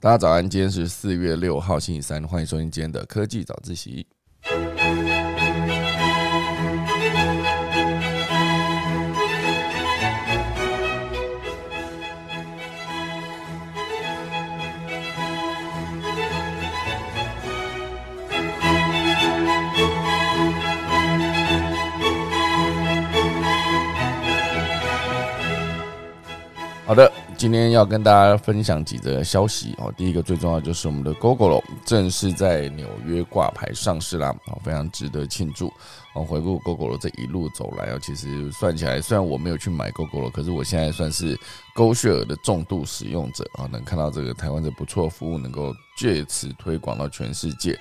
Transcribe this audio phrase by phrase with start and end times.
[0.00, 4.06] 大家早安，今天是四月六号，星期三，欢迎收听今天的科技早自习。
[26.86, 29.94] 好的，今天要跟大家分享几则消息哦。
[29.96, 35.72] 第一个最重要就是我们的 Google 正式在纽约挂牌上市啦，哦，非常值得庆祝。
[36.14, 41.38] 哦，回顾 Google 这一路走来哦，其实算起来，虽然我没有去买 Google，可是我现在算是
[41.76, 47.78] Go Share 的重度使用者啊，能看到这个台湾的不错服务，能够借此推广到全世界。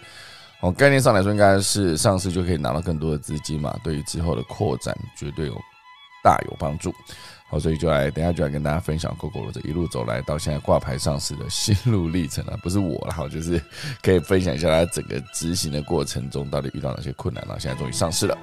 [0.61, 5.59] 哦，概念上来说，应该是上市就可以拿到更多的资金嘛，对于之后的扩展绝对有
[6.23, 6.93] 大有帮助。
[7.49, 13.61] 好，所以就来等下就来跟大家分享 Google 这一路走来到现在挂牌上市的心路历程啊， 不是我，然后就是
[14.01, 18.37] 可以分享一下它整个执行的过程中到底遇到哪些困难，了现在终于上市了。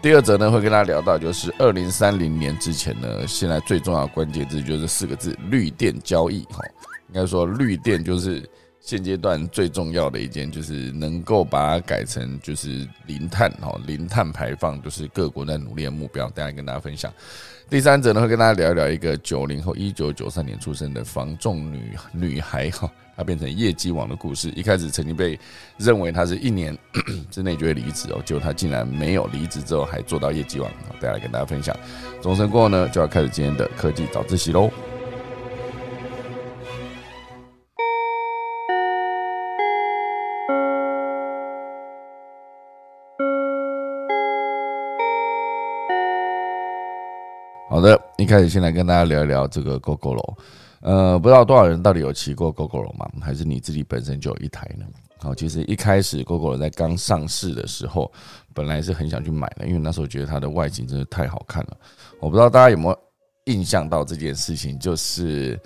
[0.00, 6.44] 第二则呢，会跟大家聊到就是二零三零年之前呢，现在最重要的关键字就是四个字：绿电交易。
[6.44, 6.60] 哈，
[7.08, 8.48] 应该说绿电就是
[8.80, 16.30] 现阶段最重要的一件，就是能够把它改成就是零碳哈，零碳排放，就是各国在努力的目标。
[16.30, 17.12] 等下跟大家分享。
[17.68, 24.50] 第三者呢，会跟大家聊一聊一个九零后，一九九三年出生的防重女女孩哈，她变成业绩王的故事。
[24.50, 25.36] 一开始曾经被
[25.76, 26.78] 认为她是一年
[27.28, 30.70] 之内就会离职哦，结果她竟然没有离职之后还做到业绩王。
[31.00, 31.76] 再来跟大家分享。
[32.22, 34.70] 钟声过后呢，就要开始今天的科技早自习喽。
[47.76, 50.34] 好的，一开始先来跟大家聊一聊这个 GoGo
[50.80, 53.06] 呃，不知道多少人到底有骑过 GoGo 吗？
[53.20, 54.86] 还是你自己本身就有一台呢？
[55.18, 58.10] 好，其实一开始 GoGo 在刚上市的时候，
[58.54, 61.76] 本来是很想去买的，因为那时候觉得它的外形真的太好看了。
[62.18, 62.98] 我不知道大家有没有
[63.44, 65.60] 印象到这件事情，就是。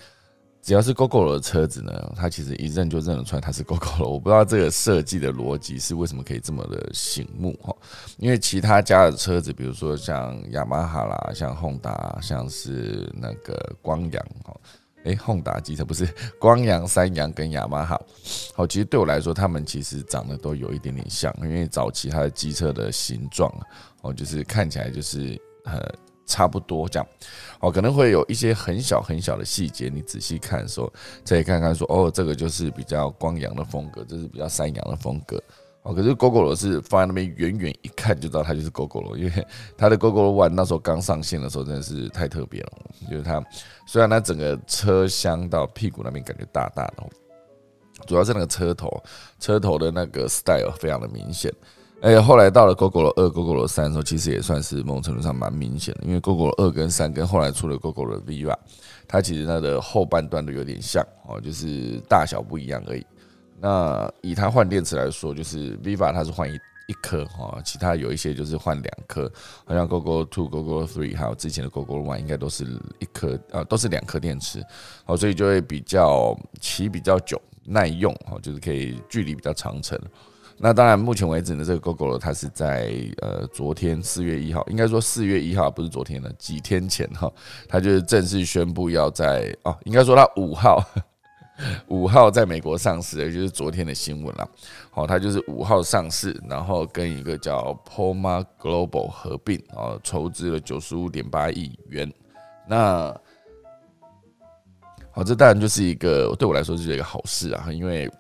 [0.62, 4.06] 只要是 GoGo 的车子呢，它其实一认就认得出来它是 GoGo 了。
[4.08, 7.74] 我不知道这个设计的逻辑是为什么可以这么的醒目哈？
[8.18, 14.54] 因为其他家的车子，比如说像雅马哈啦、像宏达、像是那个光阳哈，
[15.04, 16.06] 诶，宏达机车不是
[16.38, 17.98] 光阳、三阳跟雅马哈，
[18.54, 23.50] 好，其实对我来说，他们其实长得都有一点点像，因为早期它的机车的形状
[24.02, 25.90] 哦，就是看起来就是呃。
[26.26, 27.08] 差不多这样，
[27.60, 30.92] 哦，可能会有一些很小很小的细节，你仔细看的时候，
[31.24, 35.42] 再看看说，哦，这个就是比较光阳的风格，这是比较山羊的风格，
[35.82, 42.72] 哦，可是 GoGo 是放在那边，远远一看就知道它就是 GoGo 因为它的 GoGo One 那时候刚上线的时候真的是太特别了，
[43.10, 43.44] 就是它
[43.86, 47.04] 虽然它整个车厢到屁股那边感觉大大的，
[48.06, 49.02] 主要是那个车头，
[49.40, 51.52] 车头的那个 style 非常的明显。
[52.02, 58.56] 哎，后来到了 GoGo 二、GoGo 三的时候，其实也算是某种程度上蛮明显的，因为 GoGo 二跟三跟后来出了 GoGo Viva，
[59.06, 63.06] 它其实它的后半段都有点像哦，就是大小不一样而已。
[63.60, 69.30] 那以它换电池来说，就是 Viva 它是换一一颗哈，其他有一些就是换两颗，
[69.66, 72.64] 好像 GoGo Two、GoGo Three 还有之前的 GoGo One 应该都是
[72.98, 74.64] 一颗啊，都是两颗电池，
[75.04, 80.00] 好，所以就会比较骑比较久、耐用哈，就是可以距离比较长程。
[80.62, 87.32] 那当然，目前为止呢，这个 Google 它是在呃昨天四月一号，应该说四月一号不是昨天了，几天前哈，
[87.66, 90.84] 它就是正式宣布要在哦，应该说它五号
[91.88, 94.46] 五号在美国上市，也就是昨天的新闻了。
[94.90, 102.12] 好，它就是五号上市，然后跟一个叫 Poma Global 合并，啊，筹资了九十五点八亿元。
[102.68, 103.18] 那
[105.10, 108.10] 好，这当然就是一个对我来说就是一个好事啊，因为。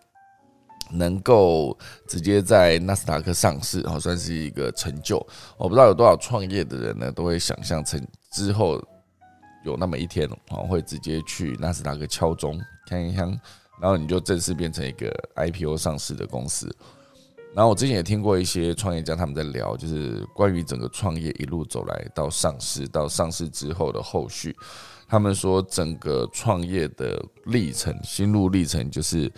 [0.92, 1.76] 能够
[2.08, 5.16] 直接在纳斯达克上市，哦，算是一个成就。
[5.56, 8.00] 我不知道有多少创业的人呢，都会想象成
[8.32, 8.82] 之后
[9.64, 13.30] 有那么一天，哦，会直接去纳斯达克敲钟，看一枪，
[13.80, 16.74] 然后你就正式变成一个 IPO 上市的公司。
[17.54, 24.56] 然后我之前也听过一些创业家他们在聊，就是关于整个创业一路走来到上市，到上市之后的后续。
[25.08, 29.32] 他们说整个创业的历程，心路历程就是。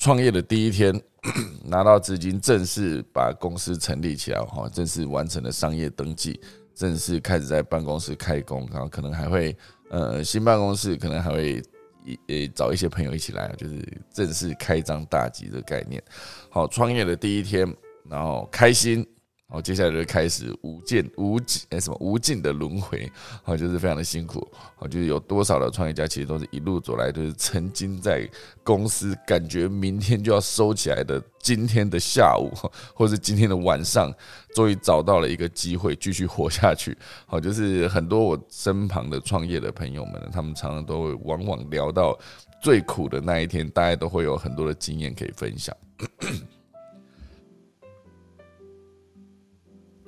[0.00, 0.98] 创业的第一天，
[1.62, 6.40] 拿到资金，正式把公司成立起来，哈，正式完成了商业登记，
[6.74, 9.54] 正式开始在办公室开工，然后可能还会，
[9.90, 11.62] 呃，新办公室可能还会
[12.02, 16.02] 一呃找一些朋友一起来，就是正式开张大吉的概念。
[16.48, 17.70] 好，创业的第一天，
[18.08, 19.06] 然后开心，
[19.50, 23.10] 好，接下来就开始无尽无尽哎什么无尽的轮回，
[23.42, 28.28] 好，就是非常的辛苦，好，就是有多少的创业家其实都是一路走来，都是曾经在
[28.62, 32.52] 公司感觉明天就要收起来的今天的下午，
[32.94, 34.14] 或者是今天的晚上，
[34.54, 42.16] 终于找到了一个机会继续活下去，好，就是很多我身旁的创业的朋友们，他们常常都会往往聊到
[42.62, 45.76] 最苦的那一天，大家都会有很多的经验可以分享。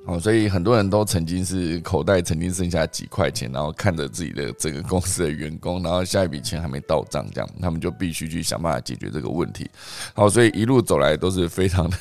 [0.05, 9.69] 哦，所以很多人都曾经是口袋曾经剩下几块钱，然后看着自己的整个公司的员工，然后下一笔钱还没到账，这样他们就必须去想办法解决这个问题。
[10.13, 11.97] 好，所以一路走来都是非常的，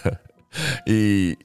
[0.87, 1.37] 以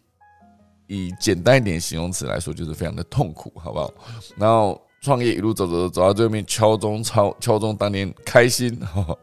[0.87, 3.93] 以简单一点形容词来说，就是非常的痛苦，好不好？
[4.35, 8.75] 然后创业一路走走走到最后面，敲钟敲敲钟当年开心。
[8.79, 9.15] 哈 哈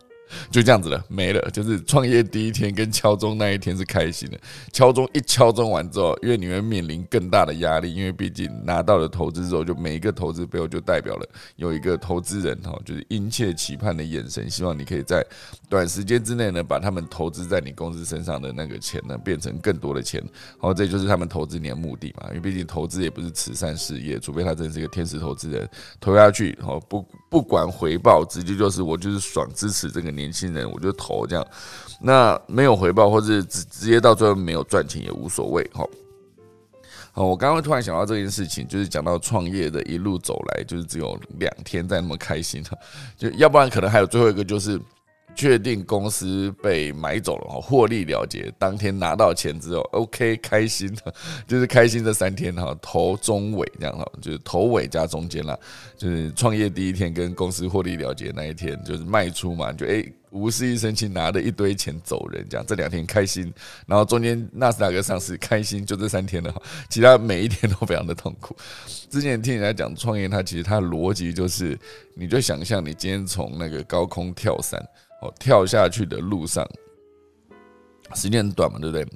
[0.50, 1.40] 就这样子了，没了。
[1.50, 4.38] 就是创业第一天跟敲钟那一天是开心的。
[4.72, 15.24] 敲钟一敲钟完之后，因为你会面临更大的压力，因为毕竟拿到了投资之后，就每一个投资背后就代表了有一个投资人哈，就是殷切期盼的眼神，希望你可以在
[15.68, 20.22] 短时间之内呢，把他们投资在你公司身上的那个钱呢，变成更多的钱。
[20.58, 22.28] 好，这就是他们投资你的目的嘛。
[22.28, 25.68] 因为毕竟投资也不是慈善事业，除非他真是一个天使投资人，
[26.00, 30.30] 投下去好不不管回报，直接就是我就是爽支持这个年。
[30.30, 31.44] 轻人，我就投这样，
[32.00, 35.84] 那没有回报，或者直直接到最后没有赚钱也无所谓哈。
[37.10, 42.78] 好，我刚刚突然想到这件事情，就是讲到创业的一路走来，就是只有两天在那么开心哈，
[43.18, 44.80] 就要不然可能还有最后一个就是。
[45.34, 51.14] 确定公司被买走了哈，获利了结，当天拿到钱之后，OK，开心的，
[51.46, 55.58] 就是开心这三天哈，头中尾这样哈，就是头尾加中间啦，
[55.96, 63.52] 就是创业第一天跟公司获利了结那一天，就是卖出嘛，就诶无事一身轻，拿着一堆钱走人，这样这两天开心，
[63.86, 68.56] 然后中间纳斯达克上市开心，就这三天了哈，其他每一天都非常的痛苦。
[69.08, 71.78] 之前听人家讲创业，它其实它的逻辑就是，
[72.16, 74.84] 你就想象你今天从那个高空跳伞。
[75.38, 76.66] 跳下去的路上，
[78.14, 79.06] 时间很短嘛，对不对？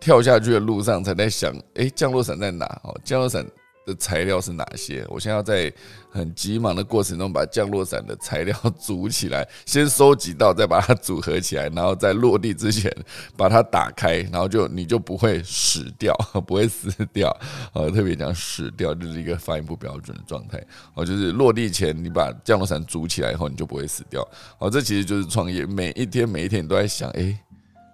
[0.00, 2.64] 跳下去的路上才在想，哎，降落伞在哪？
[2.84, 3.44] 哦，降落伞
[3.88, 5.02] 的材料是哪些？
[5.08, 5.72] 我现在要在
[6.10, 12.94] 很急忙的过程中把降落伞的材料 组起来，先收集到，再把它组合起来，然后在落地之前
[13.36, 16.14] 把它打开，然后就你就不会死掉，
[16.46, 17.34] 不会死掉。
[17.72, 20.62] 呃，特别讲死掉就是一个发音不标准的状态。
[20.92, 24.26] 哦，就是落地前你把降落伞组起来以后，你就不会死掉。
[24.58, 27.38] 哦，这其实就是创业，每一天每一天都在想，哎。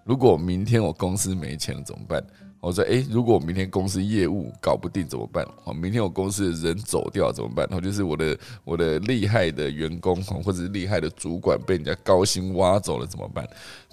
[0.06, 2.23] 如果明天我公司没钱了怎么办？
[2.64, 5.46] 我说，诶，如果我明天公司业务搞不定怎么办？
[5.64, 7.66] 哦，明天我公司的人走掉怎么办？
[7.69, 13.46] 然后就是我的我的厉害的员工或者是厉害的主管被人家高薪挖走了怎么办？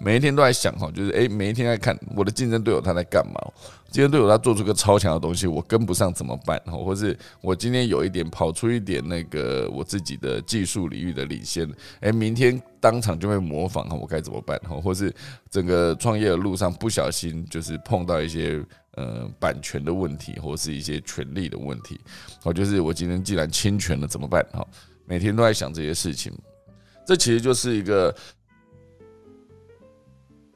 [0.04, 3.40] 每一天都在想哈，就是诶，每一天在看我的竞争对手他在干嘛？
[3.92, 6.60] 竞争对手他做出个超强的东西，我跟不上怎么办？
[6.66, 11.70] 哈或是我今天有一点跑出一点那个我自己的技术领域的领先，
[12.00, 14.60] 诶，明天当场就会模仿哈，我该怎么办？
[14.62, 15.14] 哈，或是
[15.52, 18.60] 整个创业的路上不小心就是碰到一些
[18.96, 22.00] 呃版权的问题，或是一些权利的问题，
[22.42, 24.44] 哦，就是我今天既然侵权了怎么办？
[24.52, 24.66] 哈，
[25.06, 26.34] 每天都在想这些事情，
[27.06, 28.16] 这其实就是一个。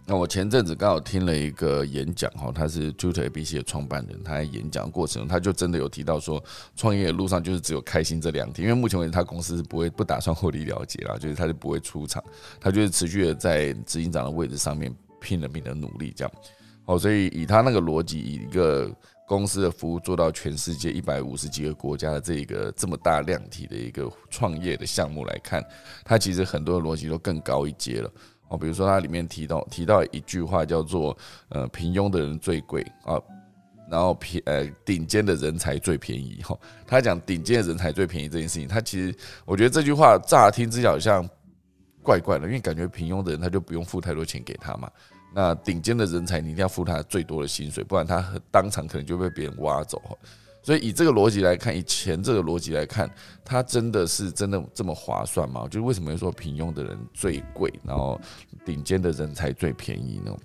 [0.08, 6.44] 那我前阵子刚好听了一个演讲哈，他是 Tutor ABC 的创办人，他在演讲过程中，他就真的有提到说，
[6.76, 12.24] 创业的路上就是只有开心这两天，因为目前为止他公司是不会不打算获利了结啦，就是他就不会出场，
[12.60, 16.32] 他就是持续的在执行长的位置上面拼了命的努力这样。
[16.86, 18.96] 哦，所以以他那个逻辑，以一个
[19.28, 25.66] 公司的服务做到全世界一百五十几个国家的这一个这么大量体的一个创业的项目来看，
[26.04, 28.12] 他其实很多的逻辑都更高一阶了。
[28.48, 31.18] 哦，比如说它里面提到提到一句话叫做
[31.50, 33.20] “呃，平庸的人最贵啊，
[33.90, 36.40] 然后平呃顶尖的人才最便宜”。
[36.46, 41.28] 哈，他讲顶尖的人才最便宜这件事情，他其实我觉得这句话乍听之下好像
[42.04, 44.90] 怪怪的，因为感觉平庸的人他就不用付太多钱给他嘛。
[45.34, 50.02] 那顶尖的人才你一定要付他最多的薪水，不然他当场可能就被别人挖走。
[50.66, 53.08] 所以以这个逻辑来看，以前这个逻辑来看，
[53.44, 55.68] 它真的是真的这么划算吗？
[55.68, 58.20] 就是为什么说平庸的人最贵，然后
[58.66, 60.36] 顶尖的人才最便宜呢？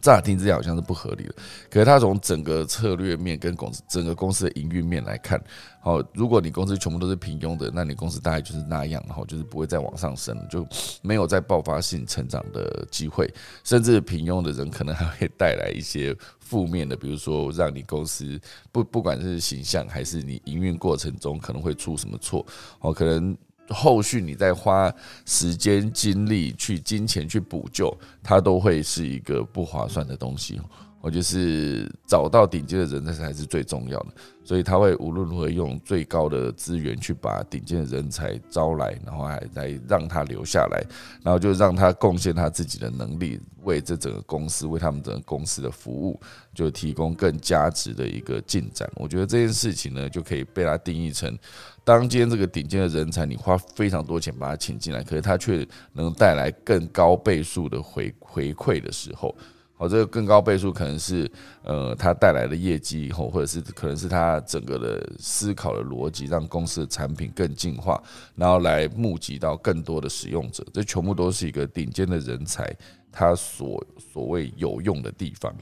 [0.00, 1.34] 乍听之下好像是不合理的，
[1.68, 5.42] 可是他从整个策略面跟公司整个公司的营运面来看，
[5.80, 10.66] 好，如果你公司全部都是平庸的，那你公司大概就是那样，然后就是不会再往上升，就
[11.02, 13.32] 没有再爆发性成长的机会，
[13.64, 22.46] 甚至平庸的人可能还会带来一些负面的，比如说让你公司不不管是形象还是你营运过程中可能会出什么错，
[22.80, 23.36] 哦，可能。
[23.72, 24.92] 后续你再花
[25.24, 30.60] 时间、精力去金钱去补救，它都会是一个不划算的东西
[31.00, 34.08] 我就是找到顶尖的人才才是最重要的，
[34.44, 40.84] 所以他会无论如何用最高的资源去把顶尖的人才招来，然后还来让他留下来，
[41.22, 46.20] 然后就让他贡献他自己的能力，为这整个公司，为他们整个公司的服务，
[46.54, 48.90] 就提供更价值的一个进展。
[48.96, 51.38] 我觉得这件事情呢，就可以被他定义成，
[51.84, 59.34] 当今天这个顶尖的人才，你花非常多钱把他请进来，可是他却能带来更高倍数的回回馈的时候。
[59.74, 61.28] 好，这个更高倍数可能是
[61.64, 68.00] 呃，它带来的业绩以后，或者是可能是它整个的思考的逻辑，让公司的产品更进化，
[68.36, 70.64] 然后来募集到更多的使用者。
[70.72, 72.72] 这全部都是一个顶尖的人才，
[73.10, 75.52] 他所所谓有用的地方。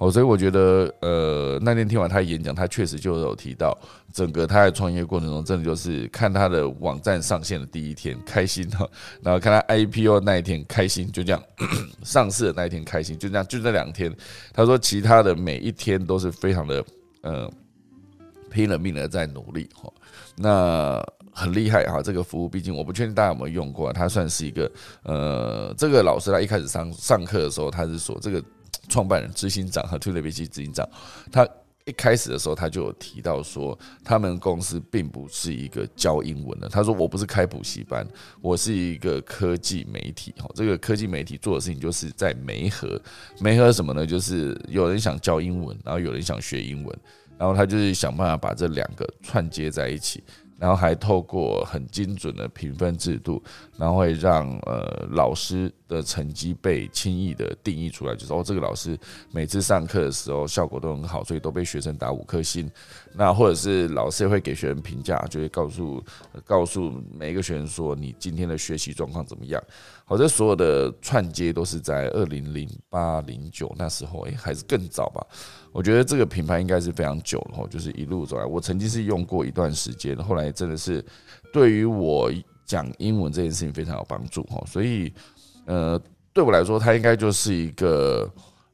[0.00, 3.78] 哦，所以我觉得，呃，那天听完他演讲，他确实就有提到，
[4.14, 8.88] 整个他在创业过程中，真的就是看他的网站上线的第一天开心哈，
[9.20, 11.42] 然后看他 IPO 那一天开心，就这样
[12.02, 14.10] 上市的那一天开心，就这样，就这两天。
[14.54, 16.82] 他说，其他的每一天都是非常的，
[17.20, 17.52] 呃，
[18.50, 19.92] 拼了命的在努力哈。
[20.34, 20.98] 那
[21.30, 28.42] 很厉害哈，这个服务，毕竟我不确定大家有没有用过，他算是一个，呃，这个老师他一开始上上课的时候，他是说这个。
[28.90, 30.86] 创办人、执行长和 t o 比 b 执行长，
[31.32, 31.48] 他
[31.86, 36.68] 一开始的时候他就有提到说，他们公司并不是一个教英文的。
[36.68, 38.06] 他说：“我不是开补习班，
[38.42, 40.34] 我是一个科技媒体。
[40.38, 43.00] 哈，这个科技媒体做的事情就是在媒合，
[43.40, 44.06] 媒合什么呢？
[44.06, 46.98] 就是有人想教英文，然后有人想学英文，
[47.38, 50.22] 然后他就是想办法把这两个串接在一起。”
[50.60, 53.42] 然后还透过很精准的评分制度，
[53.78, 58.96] 然后会让呃老师的成绩被轻易的定义出来，就是哦这个老师
[59.32, 62.70] 每次上课的时候效果都很好，所以都被学生打五颗星。
[63.14, 66.04] 那或者是老师也会给学生评价，就会告诉
[66.44, 69.60] 告诉每一个学生说你今天的学习状况怎么样。
[70.10, 75.24] 好，这所有的串接都是在二零零八零九那时候，诶，还是更早吧。
[75.70, 78.44] 我觉得这个品牌应该是非常久了，就是一路走来。
[78.44, 81.04] 我曾经是用过一段时间，后来真的是
[81.52, 82.28] 对于我
[82.66, 84.60] 讲英文这件事情非常有帮助哈。
[84.66, 85.14] 所以，
[85.66, 85.96] 呃，
[86.32, 88.28] 对我来说，它应该就是一个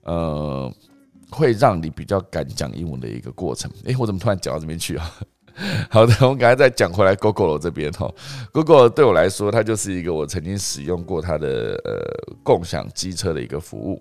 [0.04, 0.74] 呃，
[1.30, 3.70] 会让你比较敢讲英文的一个过程。
[3.84, 5.12] 诶，我怎么突然讲到这边去啊？
[5.88, 8.12] 好的，我们刚才再讲回来，GoGo 这边哈
[8.52, 14.00] ，GoGo 对我来说，它就是一个我曾经使用过它的呃共享机车的一个服务。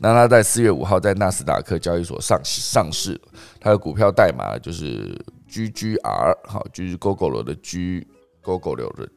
[0.00, 3.20] 那它在四月五号在纳斯达克交易所上上市，
[3.60, 5.16] 它的股票代码就是
[5.48, 9.08] GGR，好，就是 GoGo 的 G，GoGo 的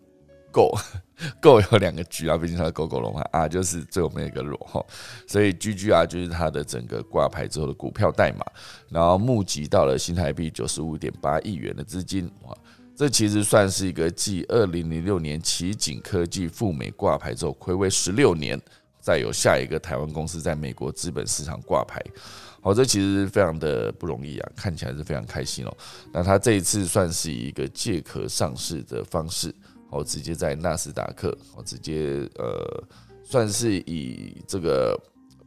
[0.51, 4.85] Go，Go 有两个 G 啊，毕竟它是 GoGo 嘛啊，就是最后面一个罗哈，
[5.27, 8.45] 所以 GGR 就是它的整个挂牌之后的股票代码，
[8.89, 12.57] 然后募集到了新台币九十五点八亿元的资金，哇，
[12.95, 18.61] 这其实算是一个继二零零六年奇景科技赴美挂牌之后，暌违十六年。
[19.03, 21.99] 再有下一个台湾公司在美国资本市场挂牌，
[22.61, 25.75] 好，这其实非常的不容易啊，看起来是非常开心哦。
[26.13, 29.51] 那他这一次算是一个借壳上市的方式，
[29.91, 32.83] 好，直接在纳斯达克，好，直接呃，
[33.23, 34.97] 算是以这个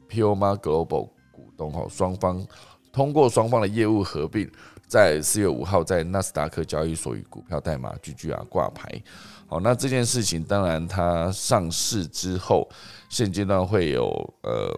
[0.08, 2.46] Puma Global 股东哈，双方
[2.92, 4.48] 通过双方的业务合并，
[4.86, 9.02] 在四月五号在纳斯达克交易所与股票代码 GGR 挂牌。
[9.46, 12.68] 好，那这件事情当然它上市之后。
[13.10, 14.08] 现阶段会有
[14.42, 14.76] 呃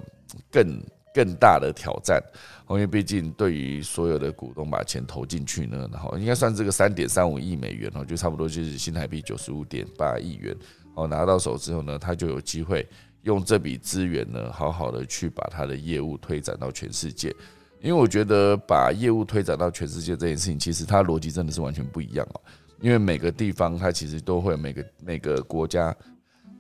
[0.51, 0.79] 更
[1.17, 2.23] 更大的挑战，
[2.69, 10.55] 因为毕竟对于所有的股东把钱投进去呢，然后应该算这个三点三五亿美元哦，就差不多就是新台币九十五点八亿元
[10.95, 12.87] 哦，拿到手之后呢，他就有机会
[13.23, 17.35] 用这笔资源呢，好好的去把他的业务推展到全世界。
[17.81, 22.41] 因为我觉得把业务推展到全世界这件事情，其实它逻辑真的是完全不一样哦。
[22.81, 25.95] 因为每个地方它其实都会有每个每个国家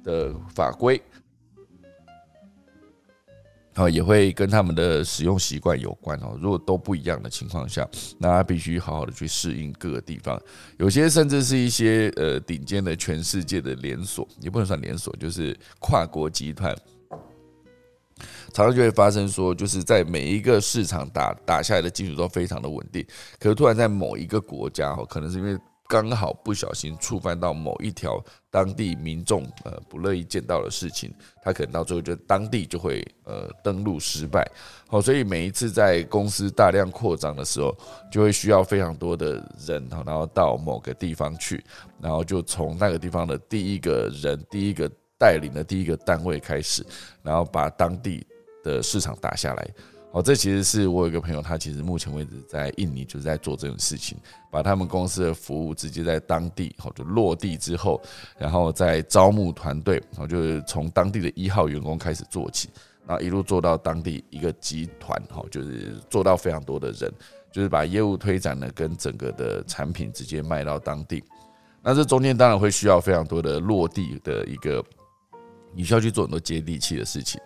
[0.02, 1.02] 的法规。
[3.76, 6.36] 哦，也会跟他们的使用习惯有关哦。
[6.40, 7.86] 如果都不一样的情况下，
[8.18, 10.40] 那他必须好好的去适应各个地方。
[10.78, 16.74] 有些甚至是一些呃顶尖的全世界的连锁，也不能算连锁，就是跨国集团，
[18.54, 23.06] 常常就会发生说，就是在每一个市场打打下来的基础都非常的稳定，
[23.38, 25.58] 可是突然在某一个国家哦，可能是因为。
[25.88, 31.12] 刚好不小心触犯到某一条当地民众呃不乐意见到的事情，
[31.42, 34.46] 他可能到最后就当地就会呃登录失败。
[34.88, 37.76] 好，所以每一次在公司大量扩张的时候，
[38.10, 39.34] 就会需要非常多的
[39.66, 41.62] 人，然后到某个地方去，
[42.00, 46.84] 然后就从那个地方的第一个人、第一个带领的第一个单位开始，
[47.22, 48.26] 然后把当地
[48.62, 49.68] 的市场打下来。
[50.16, 54.16] 哦，这其实是我有一个朋友，他其实目前为止在印尼就是在做这种事情，
[54.50, 58.00] 把他们公司的服务直接在当地，哦，就落地之后，
[58.38, 62.70] 然后再招募团队，然后就是从当地的一号员工开始做起，
[63.06, 67.12] 然后一路做到当地一个集团，哈，就是做到非常多的人，
[67.52, 71.22] 就是把业务推展呢，跟整个的产品直接卖到当地。
[71.82, 74.82] 那这中间当然会需要非常多的落地的一个，
[75.74, 77.38] 你需要去做很多接地气的事情。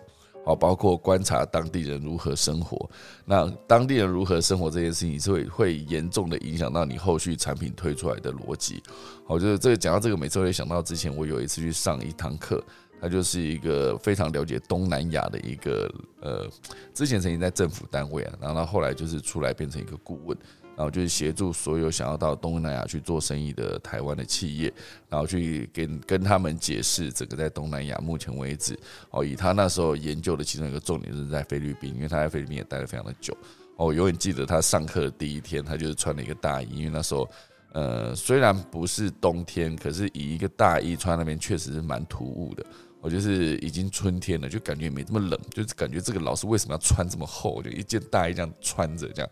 [0.43, 2.89] 好，包括观察当地人如何生活，
[3.25, 8.81] 那当地人如何生活这件事情是会会严重的影响到你后续产品推出来的逻辑。
[9.25, 12.63] 好，就是这个讲到这个，每次会想到之前我有一次去上一堂课，
[12.99, 16.49] 他就是一个非常了解东南亚的一个呃，
[16.93, 20.37] 之前曾经在政府单位啊，然后他后来就是出来变成一个顾问。
[20.75, 24.73] 然后就是协助所有想要到东南亚去做生意的台湾的企业，
[25.09, 28.77] 然后去跟跟他们解释整个在东南亚目前为止，
[29.11, 33.35] 哦，以他那时候研究的其中一个重点是在菲律宾，因为他在菲律宾也待了非常的久。
[33.77, 37.29] 哦，永远记得他上课的第一天，他就是穿了一个大衣，因为那时候
[37.73, 42.65] 呃虽然不是冬天，可是以一个大衣穿那边确实是蛮突兀的。
[43.01, 47.61] 我就是已经春天了，就感觉没这么冷，就是感觉这个老师为什么要穿这么厚？
[47.63, 49.29] 就一件大衣这样穿着这样。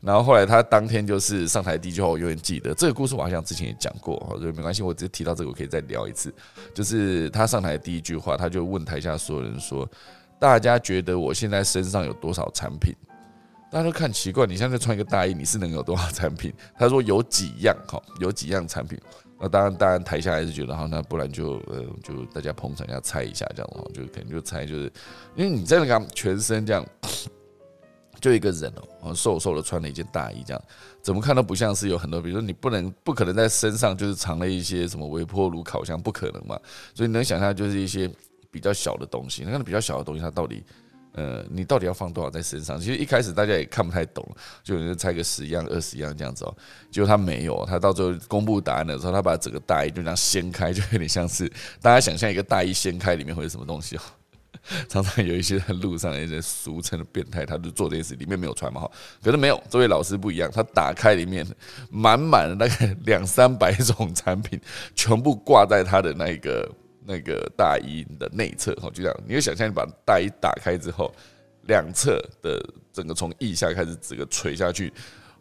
[0.00, 6.32] 然后后来他当天就是上台第一句话，我永远记得这个故事，我好像之前也讲过，所以没关系，我直接提到这个，我可以再聊一次。
[6.72, 9.88] 就是他上台第一句话，他就问台下所有人说
[10.38, 12.94] ：“大家觉得我现在身上有多少产品？”
[13.72, 16.54] 大家都看奇怪，你现在穿一个大衣，你是能有多少产品？
[16.78, 18.96] 他说有几样，哈，有几样产品。
[19.40, 24.92] 那当然，当然台下还是觉得哈，那不然就呃，就大家捧场一下，猜一下这样的，就可能就猜，就是
[25.36, 26.84] 因为你在那个全身这样，
[28.20, 30.62] 就一个人哦，瘦瘦的穿了一件大衣，这样
[31.00, 36.58] 怎么看都不像是有很多，比如说你不能不可能在身上就是藏了一些什么微波炉、烤箱，不可能嘛，
[36.94, 38.10] 所以你能想象就是一些
[38.50, 40.64] 比较小的东西，那个比较小的东西它到底。
[41.18, 42.78] 呃，你到底要放多少在身上？
[42.78, 44.24] 其实一开始大家也看不太懂，
[44.62, 46.56] 就有人猜个十样、二十样这样子哦。
[46.92, 51.50] 结果他没有，他到最后公布答案的时候，他把整个大衣就这样掀开，就有点像是
[51.82, 54.00] 大家想象一个大衣掀开里面会是什么东西哦。
[54.88, 58.90] 常常有一些路上的一些俗称的变态，他就做这件事，里面没有穿嘛哈。
[59.20, 61.44] 可是没有，这位老师不一样，他打开里面
[61.90, 64.60] 满满的大概两三百种产品，
[64.94, 66.70] 全部挂在他的那个。
[67.08, 71.10] 那个大衣的内侧，哈，就这样，你会想象你把大衣打开之后，
[71.62, 74.92] 两侧的整个从腋下开始整个垂下去，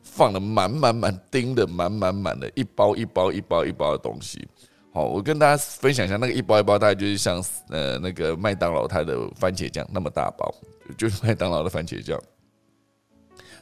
[0.01, 4.47] 放了满满满钉的满满满的一包一包一包一包的东西。
[4.93, 10.49] 好，我跟大家分享一下，那个一包一包大概就是像呃那个麦当劳它的番茄酱那么大包，
[10.97, 12.17] 就是麦当劳的番茄酱。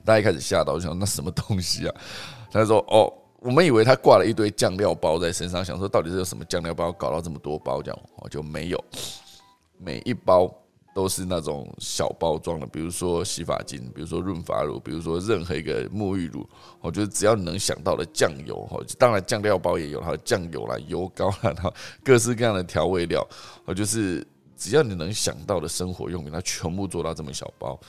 [0.03, 1.95] 大家一开始吓到，我想那什么东西啊？
[2.51, 3.11] 他说哦。
[3.45, 8.85] 我们以为他挂了一堆酱料包在身上，想说到底是有什么酱料包搞到这么多包这样，哦就没有，
[9.77, 10.51] 每一包
[10.95, 16.43] 都是那种小包装的，比如说洗发精，比如说润发乳，比如说任何一个沐浴乳，
[16.81, 21.71] 我觉得只要你能想到的酱油，哈，当然酱料包也有，还有酱油啦、油膏啦，然后
[22.03, 23.23] 各式各样的调味料，
[23.65, 24.25] 我就是
[24.57, 27.79] 只要你能想到的生活用品，它全部做到这么小包，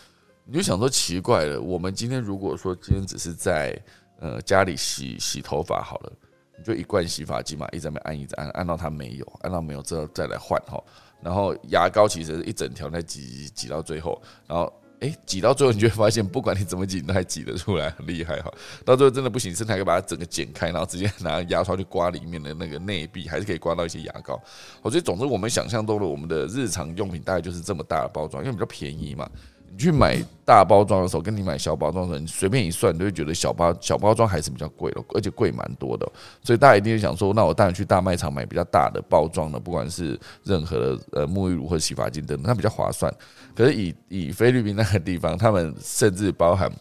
[0.44, 3.74] 你就想说奇怪了，我们今天如果说今天只是在
[4.18, 6.12] 呃，家里洗洗头发好了，
[6.58, 10.82] 你就一罐洗发精嘛，一直在按，一直按，按到它没有，按到没有之后再来换哈。
[11.22, 18.50] 然后牙膏其实是一整条在挤挤到最后，然后哎挤到最后，你就会发现不管你怎么挤都还挤得出来，很厉害哈。
[18.84, 24.40] 到最后真的不行，甚至还可以把它整个剪开，然后直接拿牙刷去刮里面的那个内壁，还是可以刮到一些牙膏。
[24.82, 29.28] 我觉得总之我们想象中的我们的日常用品大概就是这么大的包装，因为比较便宜嘛。
[29.76, 36.10] 你去买大包装的时候，跟你买小包装的时候，你随便一算，你都会觉得小包小包装还是比较贵的，而且贵蛮多的。
[36.42, 43.12] 所以大家一定会想说，那我当然去大卖场买比较大的包装的，不管是任何的呃沐浴乳或洗发精等等，它比较划算。
[43.54, 46.72] 可是以以菲律宾那个地方，他们甚至包含。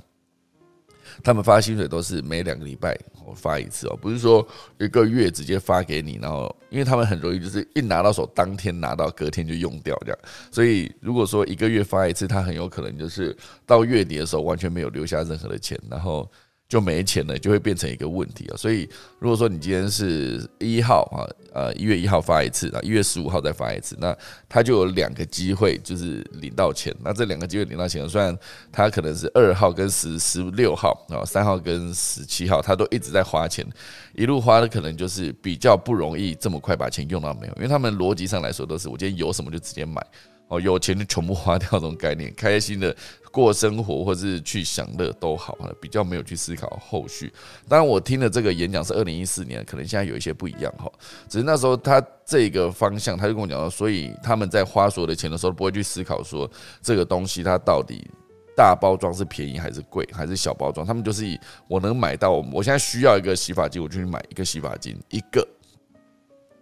[1.24, 4.46] 他们发薪水都是每两个礼拜我发一次哦，不是说
[4.80, 10.20] 一个月直接发给你，然后因为他们很容易就是一拿到手当天拿到，隔天就用掉这样，
[10.52, 16.30] 所以如果说一个月发一次，他很有可能就是到月底的时候完全没有留下任何的钱，然后。
[16.68, 18.58] 就没钱了，就会变成一个问题啊。
[18.58, 21.22] 所以，如果说你今天是一号啊，
[21.56, 24.14] 呃，一月一号发一次，啊，一月十五号再发一次，那
[24.50, 26.94] 他就有两个机会，就是领到钱。
[27.02, 28.38] 那这两个机会领到钱，虽然
[28.74, 33.66] 他可能是二号跟十十六号啊，三号跟十七号，他都一直在花钱，
[34.14, 40.06] 一路花的可能就是比较不容易这么快把钱用到没有，因为他们逻辑上来说都是我今天有什么就直接买。
[40.48, 42.96] 哦，有钱就全部花掉这种概念，开心的
[43.36, 47.30] 过生活或是去享乐都好了，比较没有去思考后续。
[47.68, 50.90] 当然，我听的这个演讲是二零一四年，可能现在有一些不一样哈。
[51.28, 56.50] 只是那时候他这个方向，他就跟我讲到，所以他们在花所有的钱的时候，不会去思考说
[56.82, 58.10] 这个东西它到底
[58.56, 60.88] 大包装是便宜还是贵，还是小包装。
[60.88, 65.46] 他们就是以我能买到，我现在需要一个洗发精，我就去买一个洗发精一个。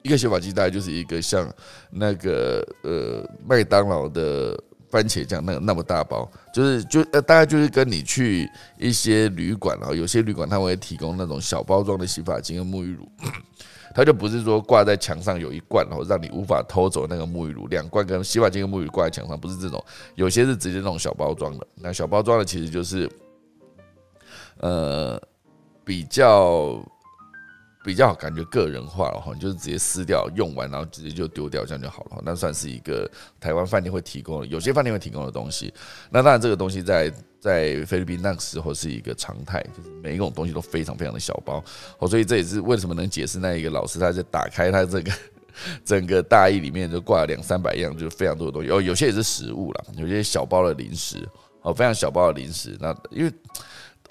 [0.01, 1.49] 一个洗发剂大概就是一个像
[1.89, 4.61] 那个呃麦当劳的
[4.93, 13.11] 番茄酱那那么大包，就是就呃大概就是跟你去一些旅馆啊，有些旅馆他会提供那种小包装的洗发精跟沐浴乳，
[13.95, 23.09] 它就不是说挂在墙上有一罐，然后让你无法偷走那个沐浴乳，两罐跟洗发精跟沐浴挂在墙上，不是这种，有些是直接那种小包装的，那小包装的其实就是
[24.59, 25.19] 呃
[25.83, 26.85] 比较。
[27.83, 32.21] 比较感觉个人化了哈，就是直接撕掉用完，然后直接就丢掉，这样就好了。
[32.23, 33.09] 那算是一个
[33.41, 35.73] 台湾饭店会提供的，有些饭店会提供的东西。
[36.09, 41.61] 那当然，这个东西在在菲律宾那个时候是一个常态，就是每一种东西都非常非常的小包。
[41.99, 45.11] 哦，所以这也是为什么能解释那一个老师他在打开他这个
[45.83, 48.69] 整个大衣里面就挂了两三百样，就是非常多的东西。
[48.69, 51.27] 哦，有些也是食物了，有些小包的零食，
[51.61, 52.77] 哦，非常小包的零食。
[52.79, 53.33] 那因为。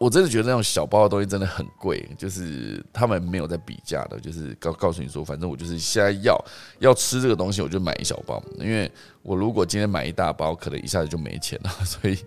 [0.03, 6.45] 我真的觉得那种小包的东西真的很贵，就是他们没有在比价的，就是告告诉你说，反正我就是现在要
[6.81, 8.91] 要吃这个东西，我就买一小包，因为
[9.23, 11.71] 我如果今天买一大包，可能一下子就没钱了。
[11.87, 12.19] 所以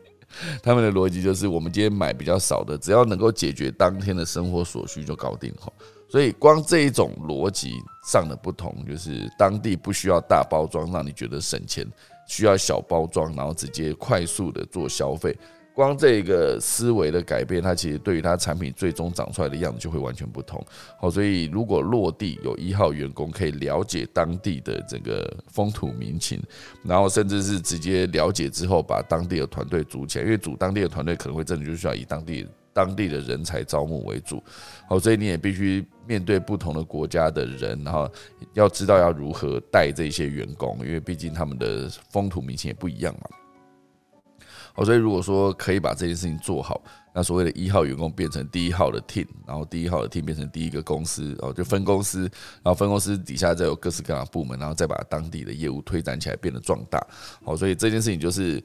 [0.64, 5.70] 他们的逻辑就是，我们今天买比较少的，只要能够解决当天的生活所需就搞定哈。
[6.08, 7.74] 所以光这一种逻辑
[8.10, 11.86] 上的不同，就是当地不需要大包装，让你觉得省钱，
[12.26, 15.38] 需要小包装，然后直接快速的做消费。
[15.76, 20.66] 光这个思维的改变，它其实对于它产品最终长出来的样子就会完全不同。
[20.98, 26.42] 好，所以如果落地有一号员工可以了解当地的这个风土民情，
[26.82, 34.42] 然后甚至是直接了解之后把当地的团队组起来，因为组当地的团队可能会真的就需要以当地当地的人才招募为主。
[34.88, 38.10] 好，所以你也必须面对不同的国家的人，然后
[38.54, 43.28] 要知道要如何带这些员工，因为毕竟他们的风土民情也不一样嘛。
[44.76, 46.82] 哦，所以如果说可以把这件事情做好，
[47.14, 52.22] 那所谓的一号员工变成第一号的 team，然后第一号的 team 变成第一个公司，哦，就分公司，
[52.62, 57.06] 然后分公司底下再有各式各样的部门，然后再把当地的业务推展起来，变得壮大。
[57.44, 58.62] 好，所以这件事情就是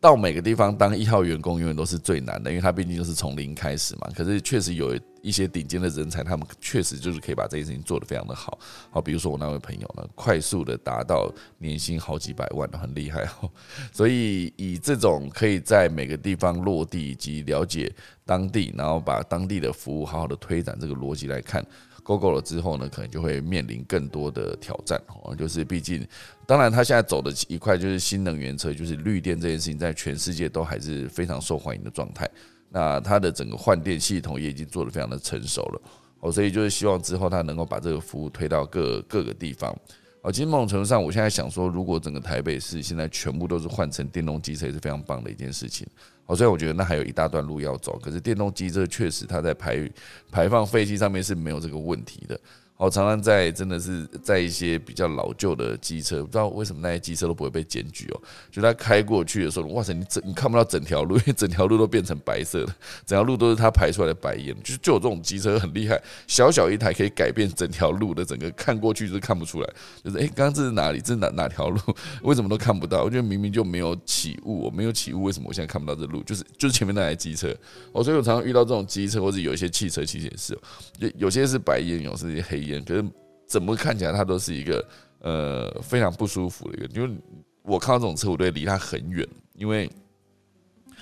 [0.00, 4.10] 到每个地方当一号员工永远都是最难的，因为他毕竟就是从零开始嘛。
[4.16, 4.98] 可是确实有。
[5.22, 8.58] 一些顶尖的人才，他们确实就是可以把这件事情做得非常的好。
[8.90, 13.50] 好，比如说我那位朋友呢，快速的达到年薪好几百万，很厉害哦。
[13.92, 17.92] 所以以这种可以在每个地方落地以及了解
[18.24, 21.64] 当地，然后把当地的服务好好的推展这个逻辑来看
[22.04, 25.34] ，GoGo 了之后呢，可能就会面临更多的挑战哦。
[25.34, 26.06] 就是毕竟，
[26.46, 32.28] 当然他现在走的一块就是新能源车，就是绿电这件事情，在全世界都还是非常受欢迎的状态。
[32.70, 35.82] 那它的整个换电系统也已经做得非常的成熟了，
[36.20, 39.76] 哦，所以就是希望之后它能够把这个服务推到各各个地方。
[40.22, 45.86] 哦，其实某种程度上，我现在想说，如果整个台北市现在全部都是换成电动机车，也是非常棒的一件事情。
[46.26, 49.90] 哦，虽然我觉得那还有一大段路要走，可是电动机车确实它在排
[50.30, 52.38] 排放废气上面是没有这个问题的。
[52.80, 58.20] 我常常在真的是在一些比较老旧的机车，不知道为什么那些机车都不会被检举哦。
[58.50, 64.56] 就他开过去的时候，哇塞，你整你看不到整条路，因为整条路都变成白色的，整条路都是他排出来的白烟。
[64.64, 69.68] 就就有这种机车很厉害，小小一台可以改变整条路的整个看过去是看不出来，
[70.02, 71.00] 就是哎，刚刚这是哪里？
[71.00, 71.78] 这是哪哪条路？
[72.24, 73.02] 为什么都看不到？
[73.02, 76.22] 我觉得明明就没有起雾，我没有起雾，为什么我现在看不到这路？
[76.22, 77.54] 就是就是前面那台机车。
[77.92, 80.58] 哦，所以我常常遇到这种机车，或者有一些汽车其实也是，
[80.98, 82.69] 有有些是白烟，有些是黑。
[82.84, 83.04] 可是
[83.46, 84.88] 怎么看起来它都是一个
[85.20, 87.16] 呃非常不舒服的一个，因为
[87.62, 89.90] 我看到这种车，我都离它很远，因为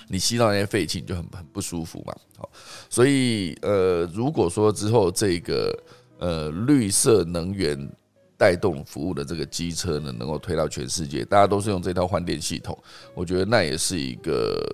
[0.07, 2.15] 你吸到那些废气，就很很不舒服嘛。
[2.37, 2.49] 好，
[2.89, 5.77] 所以呃，如果说之后这个
[6.17, 7.77] 呃绿色能源
[8.37, 12.77] 带动服务的这个机车呢，能够推到全世界，大家都是用这套换电系统，
[13.13, 14.65] 我觉得那也是一个。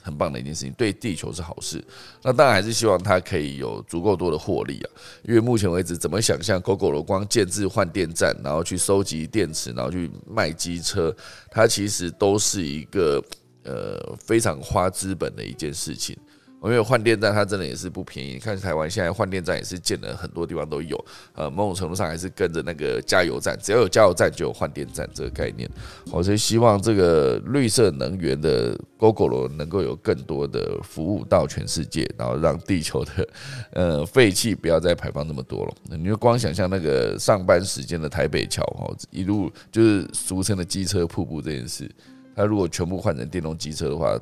[0.00, 1.84] 很棒的一件事情，对地球是好事。
[2.22, 4.90] 那当然还是希望它可以有足够多的获利啊。
[5.22, 11.14] 因为目前为止，怎么想象 GoGo 光建制换电站，然后去收集电池，然后去卖机车，
[11.50, 13.22] 它其实都是一个
[13.64, 16.16] 呃非常花资本的一件事情。
[16.64, 21.02] 因为换电站它真的也是不便宜，你看台湾现在换电站也是建了很多地方都有，
[21.34, 25.70] 呃，某种程度上还是跟着那个加油站，只要有加油站就有换电站这个概念。
[26.10, 33.28] 我所以希望这个绿色能源的 GoGo 能够有更多的服务到全世界，然后让地球的
[33.72, 35.74] 呃废气不要再排放那么多了。
[35.96, 41.88] 你就光想象那个上班时间的台北桥哈，一路就是俗称的机车瀑布这件事，
[42.34, 44.18] 它如果全部换成电动机车的话。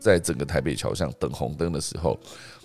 [0.00, 2.18] 在整个台北桥上等红灯的时候，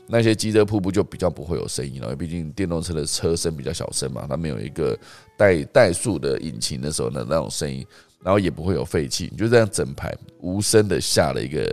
[0.07, 4.97] 那些机车瀑布就比较不会有声音了，因为毕竟电动车的车身比较小声嘛，它没有一个
[5.37, 7.85] 带怠速的引擎的时候的那种声音，
[8.23, 11.69] 然后也不会有废气，你就这样整排无声的下了一个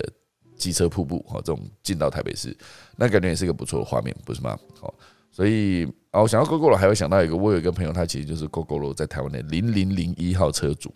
[0.56, 2.56] 机车瀑布，哈，这种进到台北市，
[2.96, 4.58] 那感觉也是一个不错的画面，不是吗？
[4.80, 4.92] 好，
[5.30, 10.92] 所以啊，我想到 GoGo 了，还会想到一个，我有一个朋友，他其实就是 GoGo 在台湾的零零零一号车主。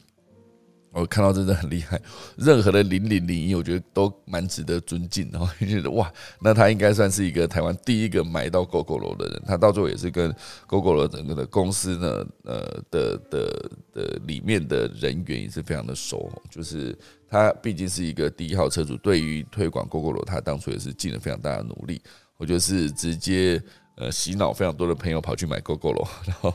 [0.98, 2.00] 我看到真的很厉害，
[2.38, 5.28] 任何的零零零一，我觉得都蛮值得尊敬。
[5.30, 9.42] 然 后觉得哇，那他应该算是一个台湾第一个买到 GoGo 楼的人。
[9.46, 10.34] 他到最后也是跟
[10.66, 16.32] GoGo 楼整个的公司呢，呃的的的里面的人员也是非常的熟。
[16.50, 22.00] 就是他毕竟是一个第一号车主，对于推广 GoGo 楼，他当初也是尽了非常大的努力。
[22.38, 23.62] 我觉得是直接
[23.96, 26.54] 呃洗脑非常多的朋友跑去买 GoGo 楼，然后。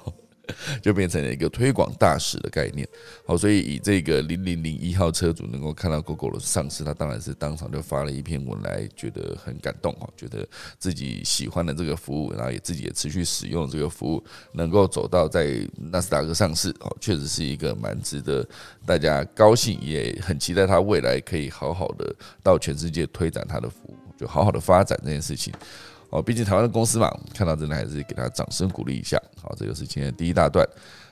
[0.81, 2.87] 就变成了一个推广大使的概念，
[3.25, 10.47] 好，所以以这个零零零一号车主能够看到 GoGo 的上市，他当然是当场就发了一篇文来，觉得很感动哈，觉得
[10.79, 18.47] 自己喜欢的这个服务，然后也自己也持续使用这个服务，能够走到在纳斯达克上市，哦，确实是一个蛮值得
[18.85, 25.53] 大家高兴，也很期待他未来可以好好的到全世界推展他的服务，就好好的发展这件事情。
[26.12, 29.17] 哦，毕竟台湾的公司嘛，看到真的还是给他掌声鼓励一下。
[29.41, 30.67] 好，这个是今天的第一大段。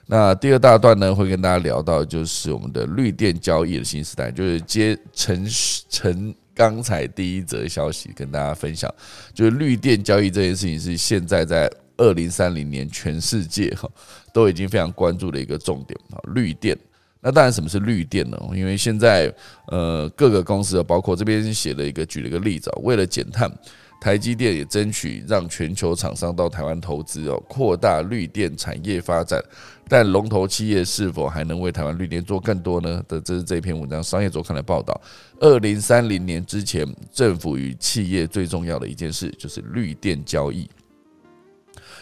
[0.05, 5.47] 那第二大段呢，会跟大家聊到就是我们的绿电交易的新时代，就是接承
[5.89, 8.93] 承刚才第一则消息跟大家分享，
[9.33, 13.89] 就是绿电交易这件事情是现在在二零三零年全世界哈
[14.33, 16.19] 都已经非常关注的一个重点啊。
[16.33, 16.77] 绿电，
[17.21, 18.37] 那当然什么是绿电呢？
[18.53, 19.33] 因为现在
[19.67, 23.49] 呃各个公司包括这边写了一个举了一个例子，为了减碳。
[23.99, 29.43] 台积电也争取让全球厂商到台湾投资哦，扩大绿电产业发展。
[29.89, 33.03] 但龙头企业是否还能为台湾绿电做更多呢？
[33.07, 34.99] 的，这是这篇文章商业周刊的报道。
[35.39, 40.69] 二零三零年之前，政府与企业最重要的一件事就是绿电交易。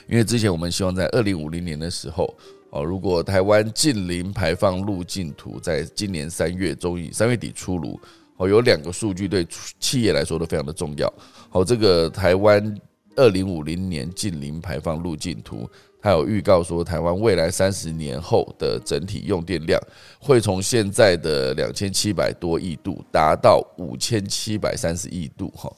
[0.08, 2.32] 因为之前我们希望在二零五零年的时候，
[2.70, 8.00] 哦，如果台湾近零排放路径图在今年三月终于三月底出炉。
[8.36, 9.48] 哦，有两个数据对
[9.80, 11.12] 企业来说都非常的重要。
[11.58, 12.76] 哦，这个台湾
[13.16, 15.68] 二零五零年近零排放路径图，
[16.00, 19.82] 它有预告说，台湾未来三十年后的整体用电量
[20.20, 25.52] 会从现在的两千七百多亿度达到五千七百三十亿度。
[25.56, 25.72] 哈，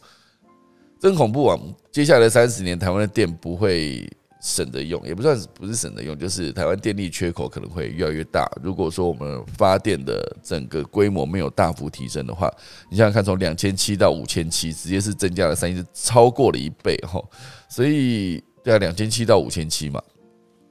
[1.00, 1.58] 真恐怖啊！
[1.92, 4.06] 接下来三十年，台湾的电不会。
[4.40, 8.50] 省着用也不算不是省着用，就是台湾电力缺口可能会越来越大。
[8.64, 12.50] 如果说我们发电的整个规模没有大幅提升的话，
[12.90, 17.22] 你想想看，从两千七到五千七，直接是增加了三亿，超过了一倍哈。
[17.68, 20.02] 所以对啊，两千七到五千七嘛，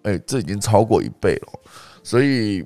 [0.02, 1.60] 哎，这已经超过一倍了。
[2.02, 2.64] 所以。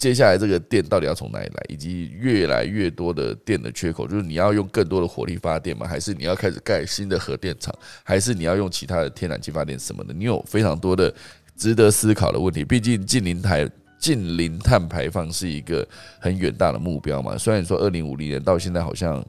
[0.00, 5.86] 接下来这个电到底要从哪里来，以及越来越多的电的缺口，就是你要用更多的火力发电吗？
[5.86, 7.72] 还是你要开始盖新的核电厂？
[8.02, 10.14] 还是你要用其他的天然气发电什么的？
[10.14, 11.14] 你有非常多的
[11.54, 12.64] 值得思考的问题。
[12.64, 15.86] 毕竟近零台近零碳排放是一个
[16.18, 17.36] 很远大的目标嘛。
[17.36, 19.22] 虽然说二零五零年到现在好像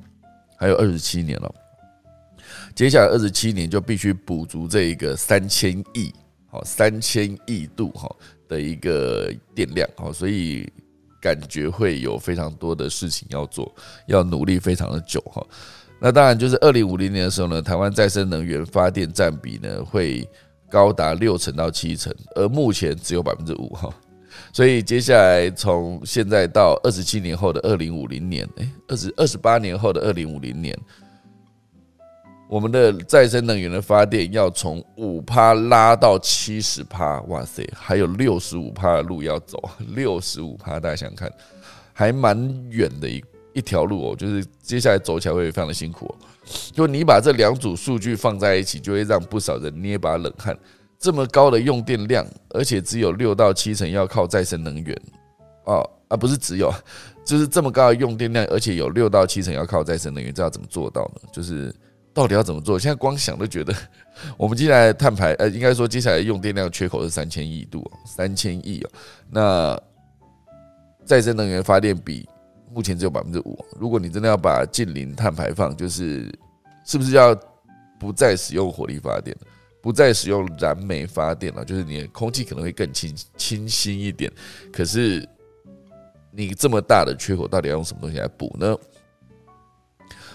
[0.56, 1.54] 还有二十七年了，
[2.74, 6.14] 接下来二十七年就必须补足这一个三千亿，
[6.50, 8.10] 好三千亿度哈。
[8.52, 10.70] 的一个电量哦，所以
[11.22, 13.74] 感觉会有非常多的事情要做，
[14.08, 15.42] 要努力非常的久哈。
[16.02, 20.28] 那当然就是二零五零年的时候呢，台湾再生能源发电占比呢会
[20.70, 23.90] 高达六成到七成，而目前只有百分之五哈。
[24.52, 30.78] 所以接下来从现在到二十七年后的二零五零年，诶，二十二十八年后的二零五零年。
[32.52, 39.58] 我们的再生能源的发电要从五趴拉到七十趴，哇塞，还有六十五趴的路要走，
[39.96, 41.32] 六十五趴，大家想看，
[41.94, 42.38] 还蛮
[42.70, 46.16] 远的一一条路哦，就是接下来走起来会非常的辛苦哦。
[46.74, 50.54] 就你把这两组数据放在一起，就会让不少人捏把冷汗。
[51.00, 55.02] 这么高的用电量，而且只有六到七成要靠再生能源，
[55.64, 56.70] 哦，啊，不是只有，
[57.24, 61.22] 就是这么高的用电量，而且有六到七成要靠再生能源，这要怎么做到呢？
[61.32, 61.74] 就是。
[62.14, 62.78] 到底要怎么做？
[62.78, 63.74] 现在光想都觉得，
[64.38, 68.90] 我们接下来碳排，呃，应该说接下来用电量缺口是三千亿度，三千亿哦。
[69.30, 69.82] 那
[71.06, 72.28] 再生能源发电比
[72.74, 73.58] 目前只有百分之五。
[73.80, 76.30] 如果你真的要把近零碳排放，就是
[76.86, 77.34] 是不是要
[78.00, 79.36] 不再使用火力发电，
[79.82, 81.64] 不再使用燃煤发电了？
[81.64, 84.32] 就是你的空气可能会更清清新一点。
[84.72, 85.28] 可是
[86.30, 88.78] 你这么大的缺口，到底要用什么东西来补呢？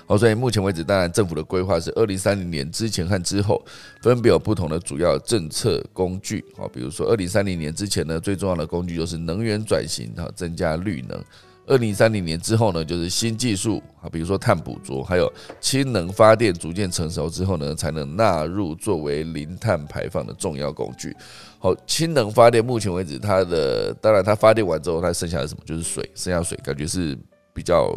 [0.09, 3.61] 好，所以目前为止，当然政府的规划是二零三零年之前和之后
[4.01, 6.45] 分别有不同的主要政策工具。
[6.57, 11.19] 好，比如说二零三零年之前呢，最重要的工具就是能源转型，哈，增加绿能；
[11.66, 15.29] 二零三零年之后呢，就是新技术，啊，比如说碳捕捉，还有
[15.61, 21.12] 氢能发电逐渐成熟之后呢，才能纳入作为零碳排放的重要工具。
[21.59, 27.19] 好，氢能发电目前为止，它的当然它发电完之后，它剩下的什么就是水，剩下水感觉是
[27.53, 27.92] 比较。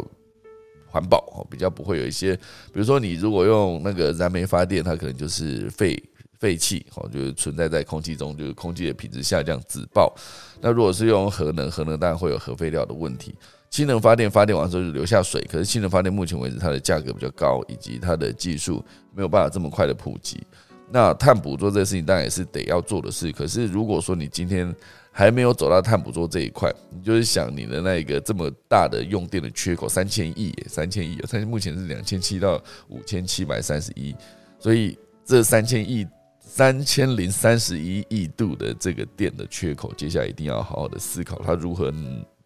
[0.90, 6.02] 环保哦，比较不会有一些，比如说你如果用那个燃煤发电，它可能就是废
[6.38, 10.12] 废气，哦，就是存在在空气中，就是空气的品质下降，紫爆。
[10.60, 13.34] 那如果是用核能，核能当然会有核废料的问题。
[13.70, 20.42] 氢能发电发电完之后就留下水，可是氢能发电目前为止它的价格比较高，以及它的技术没有办法这么快的普及。
[20.90, 24.74] 那碳捕捉这个事情当然也是得要做的事，可是如果说你今天
[25.20, 34.16] 还没有走到碳捕捉这一块，你就是想你的那一个这么大的用电的缺口三千亿，三千亿，但是目前是两千七到五千七百三十一，
[34.58, 36.06] 所以这三千亿
[36.40, 41.92] 三千零三十一亿度的这个电的缺口，接下来一定要好好的思考它如何。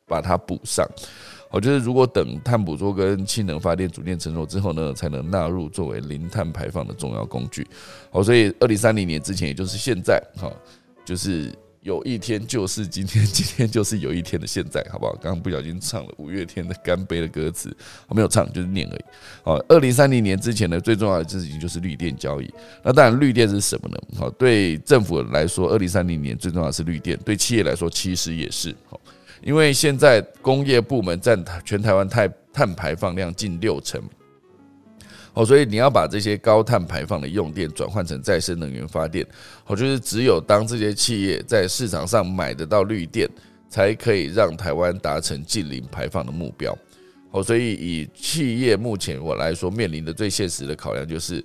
[0.06, 0.86] 把它补上，
[1.50, 7.66] 我觉得如果等碳捕捉跟氢能发电逐渐成熟之后呢，才能纳入作为零碳排放的重要工具。
[8.12, 10.52] 好，所以二零三零年之前，也就是现在，哈，
[11.06, 11.50] 就是
[11.84, 15.12] 有一天就是今天， 今天就是有一天的现在，好不好？
[15.20, 17.74] 刚刚不小心唱了五月天的《干杯》的歌词，
[18.08, 19.04] 我没有唱，就是念而已。
[19.42, 22.50] 好，二零三零年之前呢，最重要的事情就是绿电交易。
[22.82, 23.98] 那当然，绿电是什么呢？
[24.18, 28.98] 好，对政府来说，二零三零年最重要的是绿电；对企业来说，其实也是好。
[29.42, 34.02] 因为现在工业部门占全台湾碳碳排放量近六成，
[35.34, 39.26] 哦，所以你要把这些高碳排放的用电转换成再生能源发电，
[39.66, 43.28] 哦，就是只有当这些企业在市场上买得到绿电，
[43.68, 46.76] 才可以让台湾达成近零排放的目标。
[47.32, 51.44] 哦，所以以企业目前我来说面临的最现实的考量就是，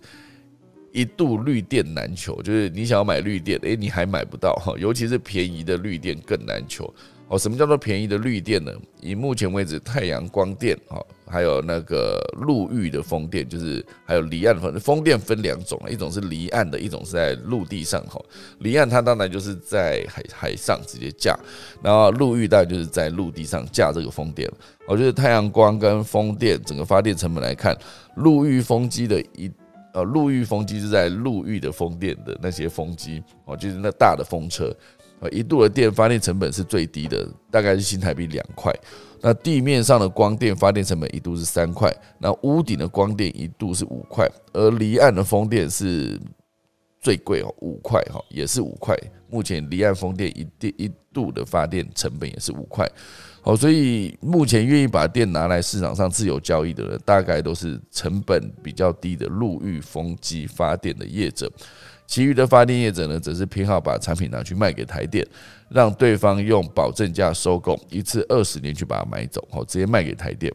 [0.91, 6.93] 一度绿电难求，就是你想要买绿电，诶，你还买不到哈，尤其是便宜的绿电更难求。
[7.29, 8.73] 哦，什么叫做便宜的绿电呢？
[9.01, 18.19] 以目前为止，太阳光电，哈，还有那个陆域的风电，就是还有离岸的风风电分两种一种是离岸的，一种是在陆地上，哈。
[18.61, 21.37] 离岸它当然就是在海海上直接架，
[21.83, 24.51] 然后陆域当然就是在陆地上架这个风电。
[24.87, 27.77] 我觉得太阳光跟风电整个发电成本来看，
[28.15, 29.51] 陆域风机的一
[29.93, 34.75] 呃陆域风机是在陆域的风电的那些风机，哦，就是那大的风车。
[35.19, 38.73] 呃，一度的电发电成本是最低的，大概是新台币两块。
[39.21, 46.17] 那地面上的光电发电成本一度是三块，那屋顶的光电一度是五块，而离岸的风电是
[47.01, 48.97] 最贵哦，五块哈，也是五块。
[49.29, 52.89] 目前离岸风电一电一度的发电成本也是五块。
[53.41, 61.51] 好，所以目前愿意把电拿来市场上自由交易的人，大概都是成本比较低的陆域风机发电的业者。
[62.09, 65.23] 其余的发电业者呢，则是偏好把产品拿去卖给台电，
[65.69, 70.51] 让对方用保证价收购，一次二十年去把它买走，好，直接卖给台电。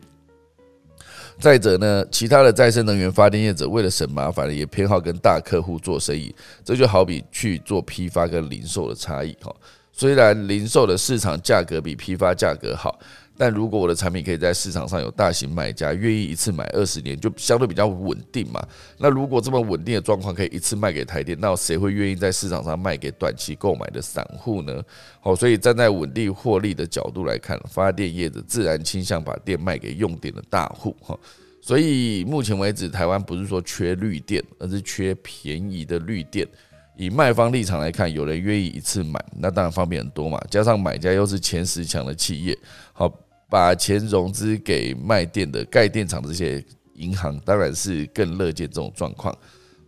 [1.38, 9.54] 再者呢，其他的再生能源发电业者为了省麻烦，也偏好跟大客户做生意，这就好比去做批发跟零售的差异，哈。
[9.92, 12.98] 虽然零售的市场价格比批发价格好。
[13.36, 18.64] 但如果我的产品可以在市场上有大型买家愿意一次买二十年，就相对比较稳定嘛。
[18.96, 24.80] 那如果这么稳定的状况可以一次卖给台电，那谁会愿意在市场上卖给短期购买的散户呢？
[25.20, 30.96] 好，所以站在稳定获利的角度来看，发电业者自然倾向把电卖给用电的大户。
[31.00, 31.18] 哈，
[31.60, 36.46] 所以目前为止，台湾不是说缺绿电，而是缺便宜的绿电。
[36.96, 40.40] 以卖方立场来看，有人愿意一次买，那当然方便很多嘛。
[40.48, 42.56] 加上买家又是前十强的企业，
[42.92, 43.12] 好。
[43.48, 49.36] 把钱融资给卖电的盖电厂的这些银行，当然是更乐见这种状况。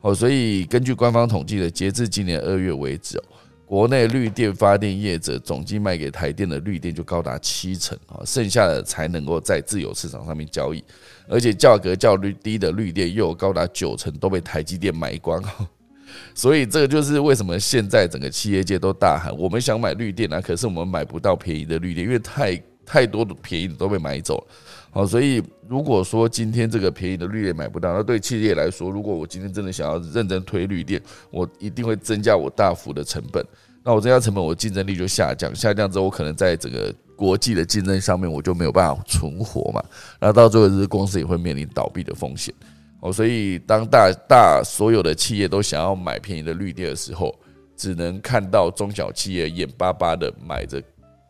[0.01, 3.25] 哦，所以根据官方统计的，截至今年二月为止哦，
[3.65, 10.85] 国内绿电发电业者总计卖给台电的绿电就高达七成啊，剩下的才能够在自由市场上面交易，
[11.29, 15.43] 而且价格较率低的绿电又有高达九成都被台积电买光。
[16.35, 22.61] 所以这个就是为什么现在整个企业界都大喊，我们想买绿电啊，可是我们买不到便宜的绿电，因为太。
[22.87, 24.47] 太多的便宜的都被买走了，
[24.93, 33.45] 好，所以如果说今天这个便宜的绿电买不到，那对企业来说，如果我今天真的想要认真推绿电，我一定会增加我大幅的成本。
[33.83, 39.85] 那我增加成本，我竞争力就下降，下降之后，我可能在整个国际的竞争上面，我就没有办法存活嘛。
[40.21, 42.55] 那到最后，这公司也会面临倒闭的风险。
[43.01, 47.37] 哦，所以当大大所有的企业都想要买便宜的绿电的时候，
[47.77, 50.81] 只能看到中小企业眼巴巴的买着。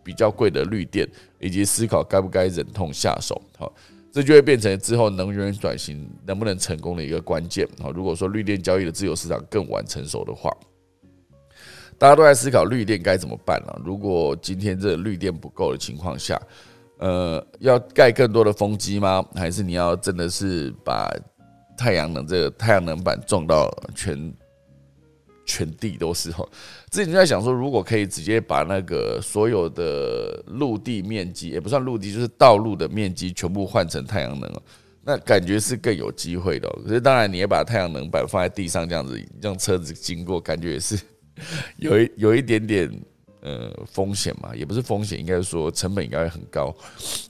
[0.07, 1.05] 比较贵的绿电，
[1.38, 3.72] 以及思考该不该忍痛下手，好，
[4.11, 7.68] 这就会变成之后能源转型能不能成功的一个关键。
[7.81, 10.51] 好，如果说绿电交易的自由市场更晚成熟的话，
[11.99, 13.80] 大家都在思考绿电该怎么办呢？
[13.84, 16.41] 如果今天这绿电不够的情况下，
[16.99, 19.24] 呃，要盖更多的风机吗？
[19.34, 21.11] 还是你要真的是把
[21.76, 24.32] 太阳能这个太阳能板种到全？
[25.47, 26.47] 全地都是哈，
[26.90, 34.62] 之前就在想说，如果可以直接把那个所有的陆地面积，也不算陆地，就是道路的面积，全部换成太阳能哦
[35.05, 36.68] 那感觉是更有机会的。
[36.84, 40.99] 可是当然，你也把太阳能板放在地上这样子，让车子经过，感觉也是
[41.78, 42.90] 有一有一点点。
[43.47, 46.74] 呃，风险嘛，也不是风险，应该说成本应该会很高。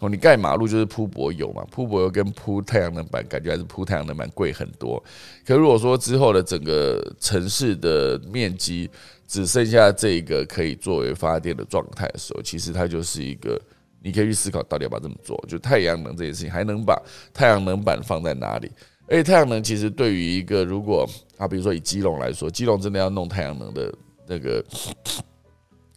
[0.01, 5.03] 哦，你盖马路就是铺柏油嘛，铺柏油跟铺太阳能板，感觉还是铺太阳能板贵很多。
[5.45, 8.89] 可如果说之后的整个城市的面积
[9.29, 13.61] 只剩下这个可以作为发电的状态的时候，其实它就是一个
[14.03, 15.39] 你可以去思考到底要不要这么做。
[15.47, 16.99] 就太阳能这件事情，还能把
[17.35, 18.71] 太阳能板放在哪里？
[19.07, 21.07] 而且太阳能其实对于一个如果
[21.37, 23.95] 啊，比如说以基隆来说，基隆真的要弄太阳能的
[24.27, 24.65] 那个。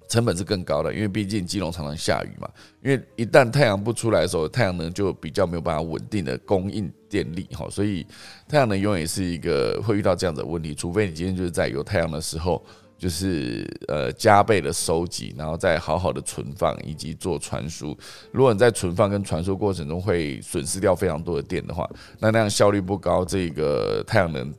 [0.10, 2.50] 成本是更高的，因为毕竟基隆常常下雨嘛。
[2.82, 8.06] 因为一旦太阳不出来的时候，太阳能就比较没有办法稳定的供应电力哈，所以
[8.48, 10.74] 太阳能永远是一个会遇到这样的问题。
[10.74, 12.66] 除非你今天就是在有太阳的时候，
[12.98, 17.96] 就是呃加倍的收集，然后再好好的存放以及做传输。
[18.32, 21.88] 如果你在存放跟传输过程中会损失掉非常多的电的话，
[22.18, 24.52] 那那样效率不高，这个太阳能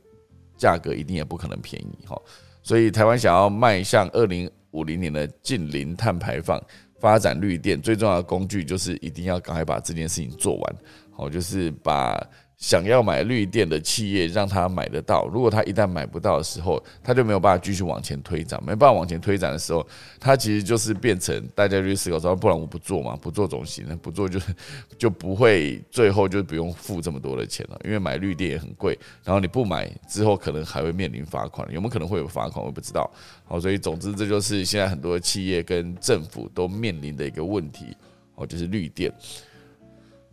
[0.55, 2.17] 价格一定也不可能便宜哈。
[2.63, 4.49] 所以台湾想要迈向二零。
[4.71, 6.61] 五零年的近零碳排放，
[6.99, 10.75] 发展绿电最重要的工具就是一定要赶快把这件事情做完，
[11.11, 12.21] 好，就是把。
[12.61, 15.27] 想要买绿电的企业，让他买得到。
[15.33, 18.61] 如果他一旦买不到的时候，他就没有办法继续往前推展。
[18.63, 19.85] 没办法往前推展的时候，
[20.19, 24.53] 他其实就是变成大家去思考说，不然我不做嘛，不做总行，不做就是
[24.95, 27.81] 就不会最后就不用付这么多的钱了。
[27.83, 31.67] 因为买绿电也很贵，然后你不买之后，可能还会面临罚款。
[31.73, 32.63] 有没有可能会有罚款？
[32.63, 33.09] 我不知道。
[33.43, 37.97] 好，所以总之这就是现在很多企业跟政府都面临的一个问题。
[38.35, 39.11] 哦，就是绿电。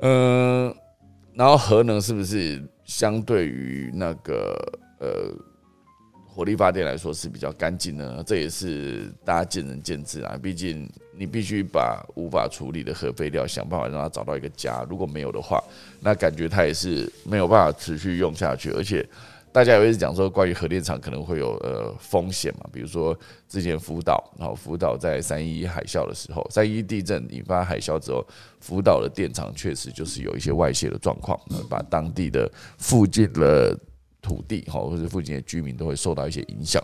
[0.00, 0.74] 嗯。
[1.39, 4.57] 然后核能是不是相对于那个
[4.99, 5.32] 呃
[6.26, 8.20] 火力发电来说是比较干净呢？
[8.26, 10.36] 这也是大家见仁见智啊。
[10.43, 15.62] 毕竟你必须把无法处理的核废料想办法让它找到一个家，如果没有的话，
[16.01, 19.09] 那感觉它也是没有办法持续用下去，而且。
[19.53, 23.18] 大家有一直讲说，关于核电厂可能会有呃风险嘛，比如说
[23.49, 28.24] 之前福岛，然后福岛在三一海啸的时候，三一地震引发海啸之后，
[28.61, 31.38] 福岛的电厂确实就是有一些外泄的状况，
[31.68, 33.76] 把当地的附近的
[34.20, 36.82] 土地哈，或者附近的居民都会受到一些影响。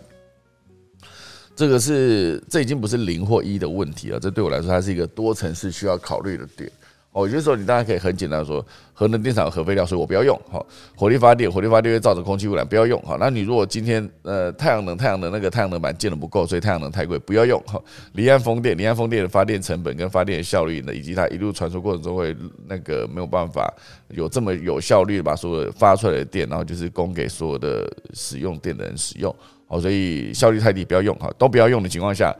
[1.55, 6.69] 这个是这已经不是零或一的问题了，这对我来说，它是一个多层次需要考虑的点。
[7.15, 10.37] 哦，有些时候你当然可以很简单说，核能电厂核废料，所以我不要用。
[10.51, 10.65] 好，
[10.97, 13.01] 火力发电，火力发电会造成空气污染，不要用。
[13.03, 17.57] 好，那你如果今天呃太阳能，太阳能那个太阳能板建的不够，所以太阳能太贵，不要用。
[17.65, 17.81] 好，
[18.15, 22.35] 离岸风电，离岸风电的发电成本跟发电效率呢，以及它一路传输过程中会
[22.67, 23.73] 那个没有办法
[24.09, 29.33] 有这么有效率的把所有发出来的电，然后就是供给所有的使用电的人使用。
[29.67, 31.17] 好，所以效率太低，不要用。
[31.17, 32.35] 好，都不要用的情况下。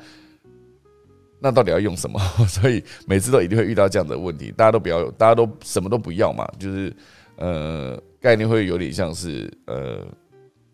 [1.45, 2.19] 那到底要用什么？
[2.49, 6.91] 所以每次都一定会遇到这样的问题，大家都不要，大家都什么都不要嘛，就是
[7.35, 10.03] 呃概念会有点像是呃，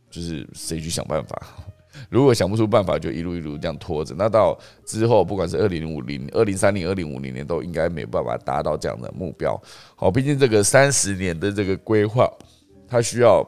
[0.09, 1.37] 就是谁去想办法？
[2.09, 4.15] 如果想不出办法，就一路一路这样拖着。
[4.17, 9.61] 那到之后，不管是二零五零、二零三零、二零五零年，都应该没办法达到这样的目标。
[9.97, 12.31] 好，毕竟这个三十年的这个规划，
[12.87, 13.45] 它需要。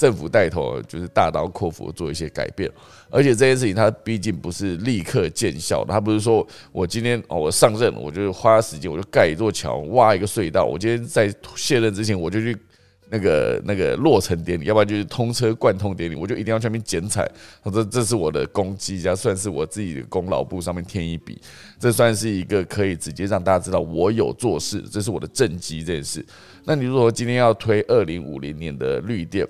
[0.00, 2.70] 政府带头就是大刀阔斧做一些改变，
[3.10, 5.92] 而且这件事情它毕竟不是立刻见效的。
[5.92, 10.64] 它不是说我今天哦我上任，我就花时间我就盖一座桥、挖一个隧道。
[10.64, 12.56] 我今天在卸任之前，我就去
[13.10, 17.30] 那个那个落成典礼，要不然就是通车贯通典礼，我就一定要去那边剪彩。
[17.62, 21.38] 他说这是我的功绩，加算是我自己的功劳簿上面添一笔。
[21.78, 26.24] 这算是一个可以直接让大家知道我有做事，这是我的政绩这件事。
[26.64, 29.46] 那你如果今天要推二零五零年的绿电？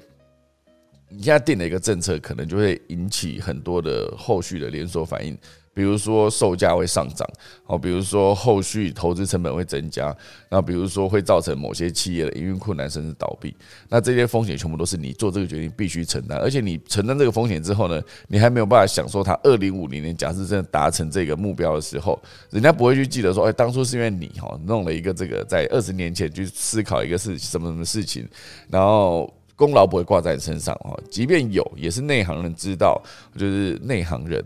[1.11, 5.37] 你现在定了一个政策，可能就会引起很多的后续的连锁反应。
[5.73, 7.27] 比如说售价会上涨，
[7.65, 10.15] 哦，比如说后续投资成本会增加，
[10.51, 13.55] 那比如说会造成某些企业的营运困难甚至倒闭，
[13.89, 28.29] 那这些风险全部都是你做这个决定必须承担，而且你承担这个风险之后呢，你还没有办法享受它二零五零年假设真的达成这个目标的时候，人家不会去记得说，哎，当初是因为你哈弄了一个这个在二十年前去思考一个事什么什么事情，
[28.69, 29.33] 然后。
[29.61, 32.99] 功劳不会挂在你身上哦，即便有，也是内行人知道，
[33.37, 34.43] 就是内行人。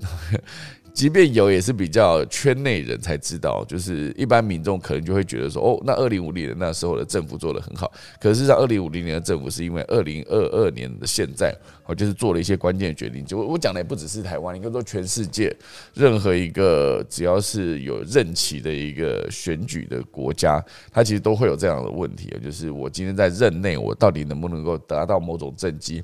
[0.95, 7.93] 即便有，也是比较圈内人才知道，就是一般民众可能就会觉得说，哦，那二零五零年那时候的政府做的很好。
[8.21, 11.53] 可是在二零五零年的政府是因为二零二二年的现在，
[11.85, 13.25] 哦，就是做了一些关键决定。
[13.25, 15.53] 就我讲的也不只是台湾，应该说全世界
[15.95, 26.01] 任何一个只要是有任期的一个选举的国家，它其实都会有这样的问题，就是我今天在任内，我到底能不能够达到某种政绩？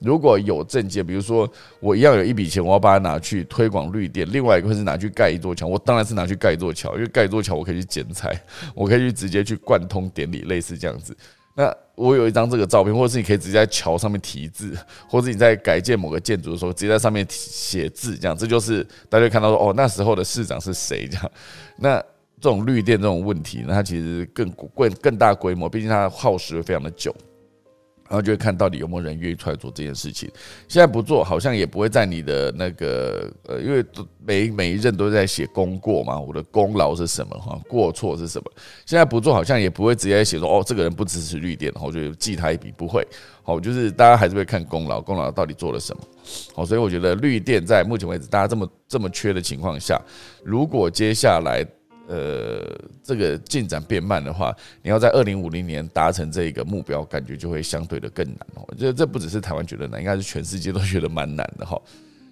[0.00, 4.28] 如果有政绩，比如说我一样有一笔钱，我要把它拿去推广绿电。
[4.32, 8.36] 另外一个是拿去盖一座桥，我当然是拿去盖一座桥，因为盖一座桥我可以去剪彩，
[8.74, 11.16] 我可以去直接去贯通典礼，类似这样子。
[11.54, 14.74] 那我有一张这个照片，或者是你可以直接在桥上面题字，
[15.06, 21.30] 或者你在改建某个建筑的时候，直接在上面写字，这样这就是大家看到说哦，那时候的市长是谁这样。
[21.76, 21.98] 那
[22.40, 27.14] 这种绿电这种问题，那它其实更更更大规模，毕竟它耗时非常的久。
[28.12, 30.30] 然后就会看到底有没有人愿意出来做这件事情。
[30.68, 33.82] 现在不做，好像也不会在你的那个呃，因为
[34.22, 38.52] 每每一任都在写功过嘛，我的功劳是什么哈，过错是什么。
[38.84, 43.02] 现在不做，好像也不会直接写说哦，这个人不支持绿电，然后就记他一笔，不会。
[43.42, 46.02] 好，就是大家还是会看功劳，功劳到底做了什么。
[46.54, 49.98] 好，所以我觉得绿电在目前为止大家这么这么缺的情况下，
[50.44, 51.66] 如果接下来。
[52.08, 58.64] 呃，这个进展变慢的话，你要在二零五零年达成这个目标，感觉就会相对的更难哦。
[58.68, 61.80] 我觉得这不只是台湾觉得难，应该是全世界都觉得蛮难的哈。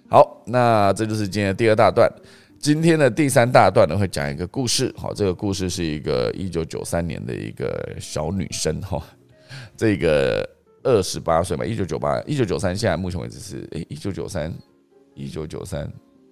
[0.09, 2.11] 好，那这就是今天的第二大段。
[2.59, 4.93] 今天的第三大段呢，会讲一个故事。
[4.95, 9.01] 好，这个故事是一个一九九三年的一个小女生哈，
[9.75, 10.47] 这个
[10.83, 14.53] 二十八岁嘛，一九九八，一九九三，现在目前为止是诶，一九九三，
[15.15, 15.91] 一九九三。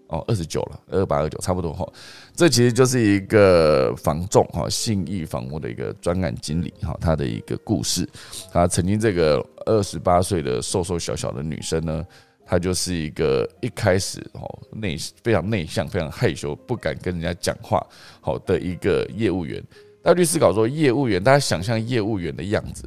[0.10, 1.88] 哦，二十九了，二八二九差不多哈。
[2.36, 8.10] 这其实就是一个房仲哈，信义房屋的一个专案经理哈，他的一个故事。
[8.52, 12.04] 他曾经这个二十八岁的瘦瘦小小的女生呢，
[12.44, 17.86] 她就是一个一开始哦内非常内向、非常害羞、不敢跟人家讲话
[18.20, 19.64] 好的一个业务员。
[20.02, 22.84] 大家去思考说，业务员，大家想象业务员的样子，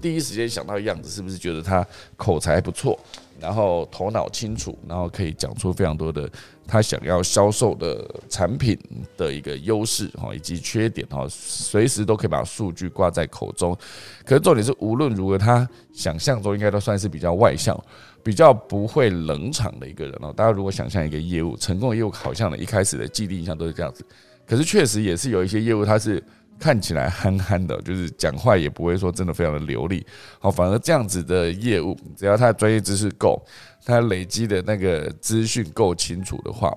[0.00, 2.98] 第一时间想到的样子，是不是觉得他口才不错？
[3.40, 6.30] 然后头脑清楚，然后可以讲出非常多的
[6.66, 8.78] 他想要销售的产品
[9.16, 13.76] 的一个优势哈，以及缺点哈，随时都可以把数据挂在口中。
[14.24, 17.78] 可是重点是，无论如何，他想象中应该都算是比较外向、
[18.22, 20.32] 比较不会冷场的一个人哦。
[20.36, 24.04] 大家如果想象一个业务成功的业务，好像呢一开始的既定印象都是这样子。
[24.46, 26.22] 可是确实也是有一些业务，他是。
[26.58, 30.06] 看起来憨憨的，就是讲话也不会说真的非常的流利。
[30.38, 33.44] 好，反而这样子的业务，只要他的专业知识够，
[33.84, 36.76] 他累积的那个资讯够清楚的话。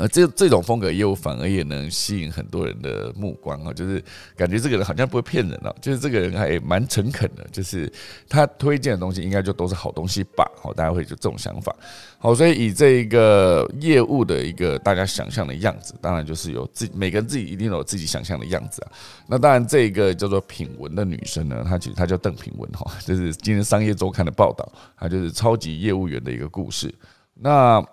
[0.00, 4.02] 呃这这种风格业务反而也能吸引很多人的目光啊，就是
[4.34, 7.92] 感觉这个人好像不会骗人了，就是这个人还蛮诚恳的，就是
[8.26, 10.50] 他推荐的东西应该就都是好东西吧？
[10.62, 11.74] 好，大家会就这种想法。
[12.18, 18.92] 好，所以以这一个业务的一个大家想象的样子，当然就是有自每个人自己一定有自己想象的样子啊。
[19.26, 24.66] 那当然，这一个叫做品文的女生呢，她其实她叫邓品文哈，就是今天商业周刊的报道，
[24.98, 26.94] 她就是超级业务员的一个故事。
[27.34, 27.84] 那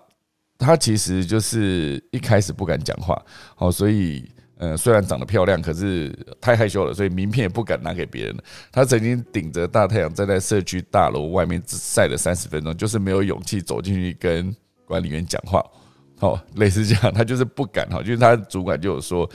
[0.58, 3.20] 他其实就是一开始不敢讲话，
[3.56, 8.36] 哦，所以呃，虽然长得漂亮，可是太害羞了，所以名片也不敢拿给别人。
[8.72, 14.52] 他曾经顶着大太阳站在社区大楼外面晒了三十分钟，就是没有勇气走进去跟
[14.84, 15.64] 管理员讲话。
[16.18, 19.28] 好，类似这样，他就是不敢哈，就是他主管就有说。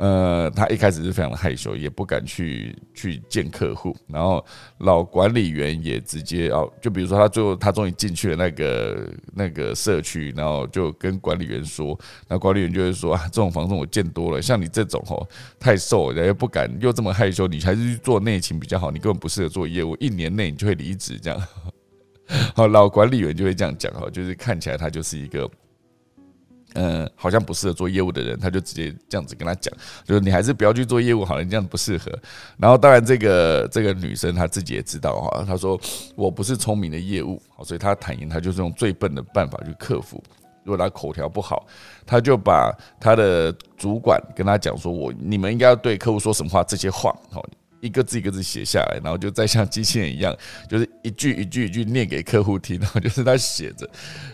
[0.00, 3.92] 呃，他一开始是非常的害羞，也不敢去去见客户。
[4.06, 4.46] 然后
[4.78, 15.26] 老管理员也直接哦，就比如说他最后他终于进去了那个那个社区，然后就跟管理员说，那管理员就会说啊，这种房子我见多了，像你这种哦
[15.58, 21.42] 太瘦，又不敢又这么害羞，你还是去做内勤比较好，你根本不适合做业务，一年内你就会离职这样。
[22.54, 25.50] 好，老管理员就会这样讲哈，就是看起来他就是一个。
[26.74, 29.72] 嗯，好像不适合做业务的人，他就直接这样子跟他讲，
[30.04, 32.12] 就是你还是不要去做业务好了，你这样不适合。
[32.58, 35.80] 然后当然这个这个女生她自己也知道哈，她说
[36.14, 40.22] 我不是聪明的业务，所以她坦言她就是用最笨的办法去克服。
[40.62, 41.66] 如果她口条不好，
[42.06, 47.44] 她就把她的主管跟她讲说，我你们应该要对客户说什么话这些话，好。
[47.80, 50.36] 一个字一个字写下来，然后就再像机器人一样，
[50.68, 52.78] 就是一句一句一句念给客户听。
[52.80, 53.88] 然后就是他写着，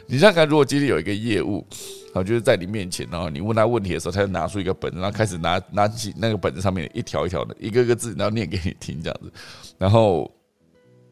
[0.06, 1.66] 你想想看，如果今天有一个业务，
[2.12, 9.32] 好，就是在你面前，然后你问他问题的时候，他就拿出一个本子，然后开始拿拿起那个本子上面一条一条的，一个个字，然后念给你听，这样子，
[9.78, 10.30] 然后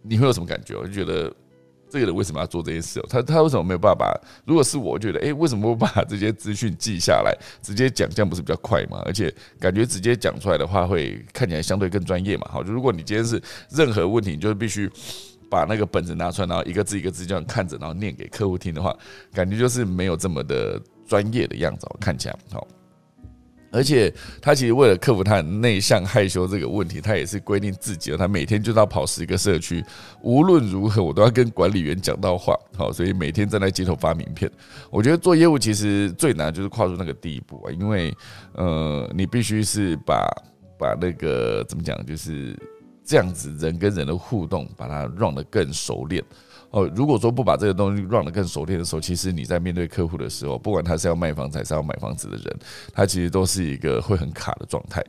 [0.03, 0.77] 你会有什么感觉？
[0.77, 1.33] 我就觉得。
[1.93, 3.05] 这个人为什么要做这些事？
[3.07, 4.19] 他他为什么没有办法？
[4.47, 9.03] 如果是我觉得，哎，为什么不把这些资讯记下来，直接讲，这样不是比较快吗？
[9.05, 12.49] 而且感觉直接讲出来的话，会看起来相对更专业嘛。
[12.51, 13.39] 好，就如果你今天是
[13.69, 14.91] 任何问题，你就是必须
[15.51, 18.97] 把那个本子拿出来，然后一个字一个字这样看着，然后念给客户听的话，
[19.35, 21.87] 感觉就是没有这么的专业的样子。
[22.01, 22.67] 看起来好。
[23.73, 29.83] 而且他其实为了克服他内向害羞这个问题，他也是规定自己，他每天就要跑十个社区，
[30.23, 34.51] 无论如何我都要跟管理员讲到话，好，所以每天站在街头发名片。
[34.91, 38.15] 我觉得做业务其实最难就是跨出那个第一步啊，因为
[38.53, 40.29] 呃，你必须是把
[40.79, 42.55] 把那个怎么讲，就是
[43.05, 46.23] 这样子人跟人的互动，把它 run 得更熟练。
[46.73, 52.59] 哦，如果说不把这个东西 run 得更熟练的时候，其实你在面对客户的时候，不管他是要卖房子还是要买房子的人，
[52.93, 55.05] 他其实都是一个会很卡的状态。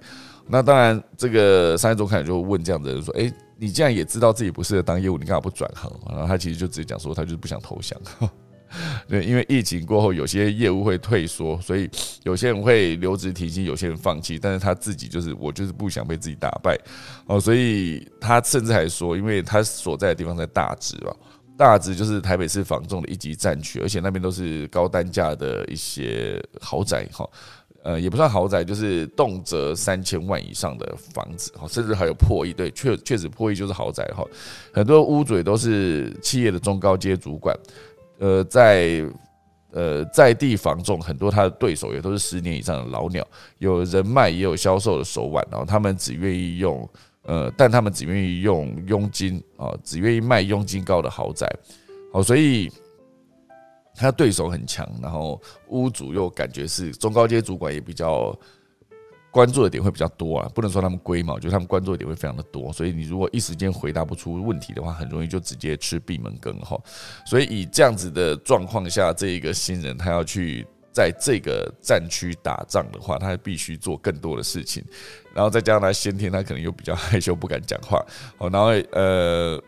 [0.45, 7.97] 那当然，这个商业周刊就问这样的人说：“诶，你既然也知道自己不适合当业务，你干嘛不转行？”然后他其实就直接讲说，他就是不想投降。
[9.07, 11.87] 对，因为疫情过后，有些业务会退缩，所以
[12.23, 14.39] 有些人会留职停薪，有些人放弃。
[14.39, 16.75] 但是他自己就是，我就是不想被自己打败
[17.27, 21.15] 哦，所以他甚至还说，因为他所在的地方在大直吧，
[21.57, 27.29] 大致就是台北市房仲的一级战区，而且那边都是高单价的一些豪宅哈，
[27.83, 34.25] 呃，也不算豪宅，就是动辄三千万以上的房子哈，甚至还有破亿，对，确确实破亿就是豪宅哈，
[34.73, 37.55] 很多屋主也都是企业的中高阶主管。
[38.19, 39.05] 呃，在
[39.71, 43.25] 呃在地房仲很多，他的对手也都是十年以上的老鸟，
[43.57, 46.87] 有人脉也有销售的手腕，然后他们只愿意用
[47.23, 51.47] 呃，但他们只愿意用佣金啊，只愿意卖佣金高的豪宅，
[52.11, 52.71] 好，所以
[53.95, 58.37] 他对手很强，然后屋主又感觉是中高阶主管也比较。
[59.31, 66.79] 关注的点会比较多啊，不能说他们龟毛，就是他们关注的点会非常的多，所以你如果一时间回答不出问题的话，很容易就直接吃闭门羹哈。
[67.25, 74.83] 所以以这样子的状况下，这一个新人他要去在这个战区打仗的话，他必须做更多的事情，
[75.33, 78.05] 然后再加上他先天他可能又比较害羞不敢讲话，
[78.37, 79.61] 哦，然后呃，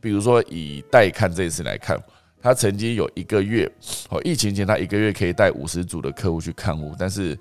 [0.00, 1.98] 比如说以带看这一次来看，
[2.40, 3.70] 他曾经有一个月，
[4.10, 7.36] 哦，疫情前他一个月可以带五十组的客户去看屋，但是。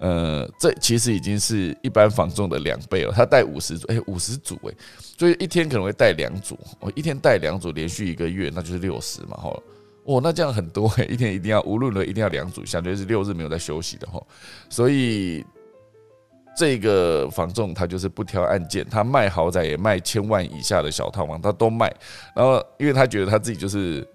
[0.00, 3.12] 呃，这其实已经是一般房仲的两倍了。
[3.12, 4.72] 他带五十组，哎，五十组，哎，
[5.18, 6.56] 所以一天可能会带两组。
[6.78, 9.62] 我一天带两组，连续一个月，那就是六十嘛，哈。
[10.08, 14.18] 哦，那这样很多诶， 一天一定要，无论如何一定要两组，相对是六日没有在休息的哈。
[14.70, 15.44] 所以
[16.56, 21.94] 这个房仲他就是不挑案件，他卖豪宅也卖千万以下的小套房，他都卖。
[22.34, 24.06] 然后，因为他觉得他自己就是。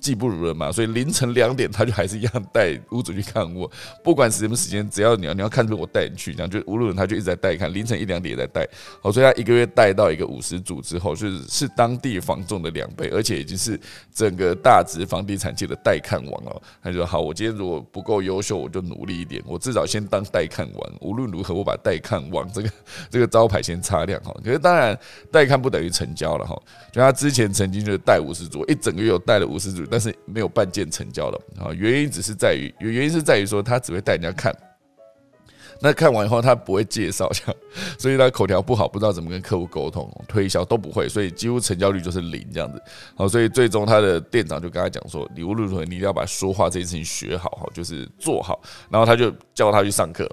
[0.00, 3.70] 技不如人嘛，所以凌晨两点他就还是一样带屋主去看我，
[4.02, 8.66] 不管什么时间，只要你要你要看，我带你去，这样就无论他就一直在带看，凌晨一两点也在带，
[9.02, 13.78] 好，所以他一个月带到一个五十组之后，就是是当地房仲的两倍，而且已经是
[14.14, 16.62] 整个大直房地产界的带看王了。
[16.82, 22.70] 他就说好，我今天如果不够优秀，我就努力一点，我至少先当带看王，无论如何我把带看王这个
[23.10, 24.32] 这个招牌先擦亮哈。
[24.44, 24.96] 可是当然
[25.32, 26.56] 带看不等于成交了哈，
[26.92, 29.87] 就他之前曾经就是带五十组，一整个月有带了五十组。
[29.90, 34.54] 但是没有半件成交的啊，原因只是在于，原因是在于说他只会带人家看，
[35.80, 37.56] 那看完以后他不会介绍，这样，
[37.98, 42.82] 所以他口条不好，不知道怎么跟客户沟通、推销都不会，所以几乎成交率就是零这样子。
[43.14, 48.60] 好，所以最终他的店长就跟他讲说，你无论如何你一定要把说话这件事情学好，哈，就是做好。
[48.90, 50.28] 然后他就叫他去上课，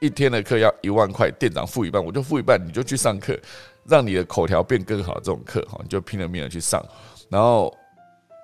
[0.00, 3.38] 一天的课要一万块，店长付一半，我就付一半，你就去上课，
[3.84, 5.14] 让你的口条变更好。
[5.14, 6.84] 这种课哈，你就拼了命的去上，
[7.30, 7.72] 然后。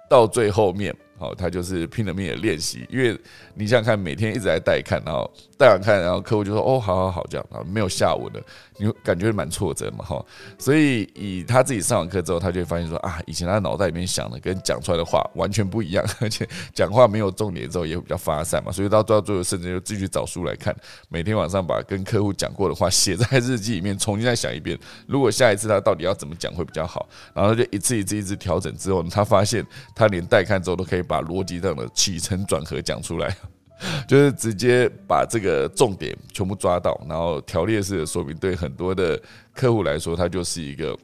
[0.09, 3.19] 到最后面，好，他就是拼了命的练习，因为
[3.55, 8.41] 你想想看，每天一直在带看，然后带完看，然后客户就说：“哦，好好好，这样啊，没有下文了。”
[8.77, 10.25] 你感觉蛮挫折嘛，哈。
[10.59, 20.75] 所以以他自己上完课之后，他就会发现说：“啊，以前他脑袋里面想的跟讲出来的话完全不一样， 而且讲话没有重点之后也会比较发散嘛。”所以到到最后，甚至就继续找书来看，
[21.09, 24.77] 每天晚上把跟客户讲过的话写在 日记里面，重新再想一遍。
[25.07, 33.37] 如果下一次他到底要怎么讲会比较好，然后就一次一次一次调整之后，他发现他连带看之后都可以把逻辑上的起承转合讲出来，
[34.09, 39.21] 就是直接把这个重点全部抓到，然后条列式的说明，对很多的
[39.53, 40.99] 客户来说，他就是一个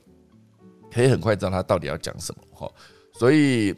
[0.92, 2.72] 可以很快知道他到底要讲什么哈。
[3.12, 3.74] 所以，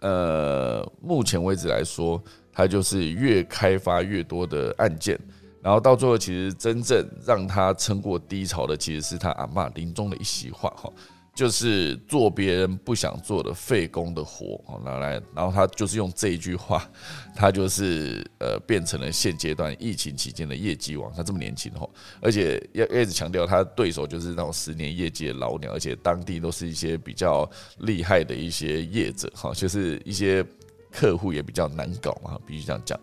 [0.00, 5.18] 呃，目前为止来说，他就是越开发越多的案件，
[5.62, 10.92] 然后到最后，其实真正让他撑过低潮的，其实是他阿妈临终的一席话哈。
[11.34, 16.88] 就是做别人不想做的废工的活，拿来，然后他就是用这一句话，
[17.34, 21.12] 他就是呃变成了现阶段疫情期间的业绩王。
[21.12, 21.88] 他这么年轻哈，
[22.20, 30.44] 而且要一直强调他对手就是那种十年业绩的老鸟，而且当地都是一些比较厉害的一些业者哈，就是一些
[30.92, 32.96] 客户也比较难搞嘛，必须这样讲。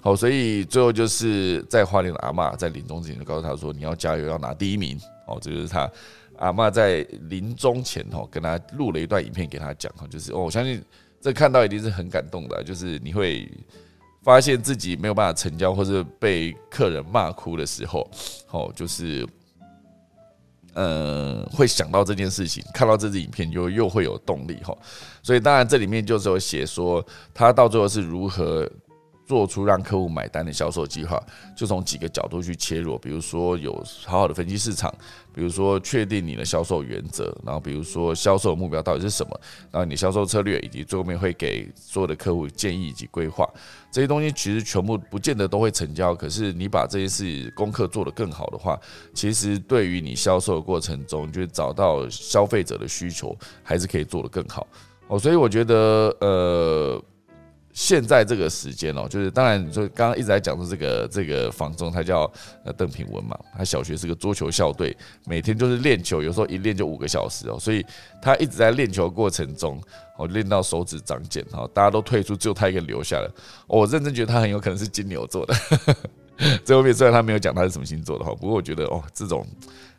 [0.00, 5.90] 好，所以最后就是在花莲的阿妈在临终之前就告诉他说：“你要加油，要拿第一名。”哦，这就是他。
[6.42, 10.82] 阿妈在临终前哦，跟他录了一段影片给他讲哈，就是哦，我相信
[11.20, 13.48] 这看到一定是很感动的，就是你会
[14.24, 18.10] 发现自己没有办法成交，或者被客人骂哭的时候，
[18.50, 19.24] 哦，就是
[20.74, 24.76] 呃，会想到这件事情，看到这支影片又又会有动力哈。
[25.22, 28.68] 所以当然这里面就是有写说他到最后是如何
[29.26, 31.20] 做出让客户买单的销售计划，
[31.56, 33.72] 就从几个角度去切入，比如说有
[34.04, 34.92] 好好的分析市场，
[35.34, 43.48] 比如说确定你的销售原则，然后比如说销售目标到底是什么，然后你销售策略，以及最后面会给所有的客户建议以及规划
[43.90, 46.14] 这些东西，其实全部不见得都会成交。
[46.14, 48.78] 可是你把这件事功课做得更好的话，
[49.14, 54.66] 其实对于你销售的过程中，就是找到消费者的需求，还是可以做得更好
[55.06, 55.18] 哦。
[55.18, 57.02] 所以我觉得，呃。
[57.72, 62.30] 现在这个时间哦，就是当然，就刚刚一直在讲说这个这个房中，他叫
[62.64, 64.94] 呃邓品文嘛，他小学是个桌球校队，
[65.24, 67.84] 每天就是练球，有时候一练就五个小时哦，所以
[68.20, 69.80] 他一直在练球过程中，
[70.18, 73.34] 哦练到手指长茧哈，大家都退出，只有他一个留下了。
[73.66, 75.54] 我认真觉得他很有可能是金牛座的，
[76.64, 79.46] 最后面虽然他没有讲他是什么星座的哈，不过我觉得哦，这种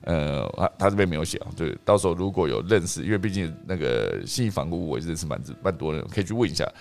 [0.01, 6.71] 呃他他这边没有写啊，对，到时候如果有认识，因为毕竟那个信义房屋我认识蛮蛮多人，可以去问一下。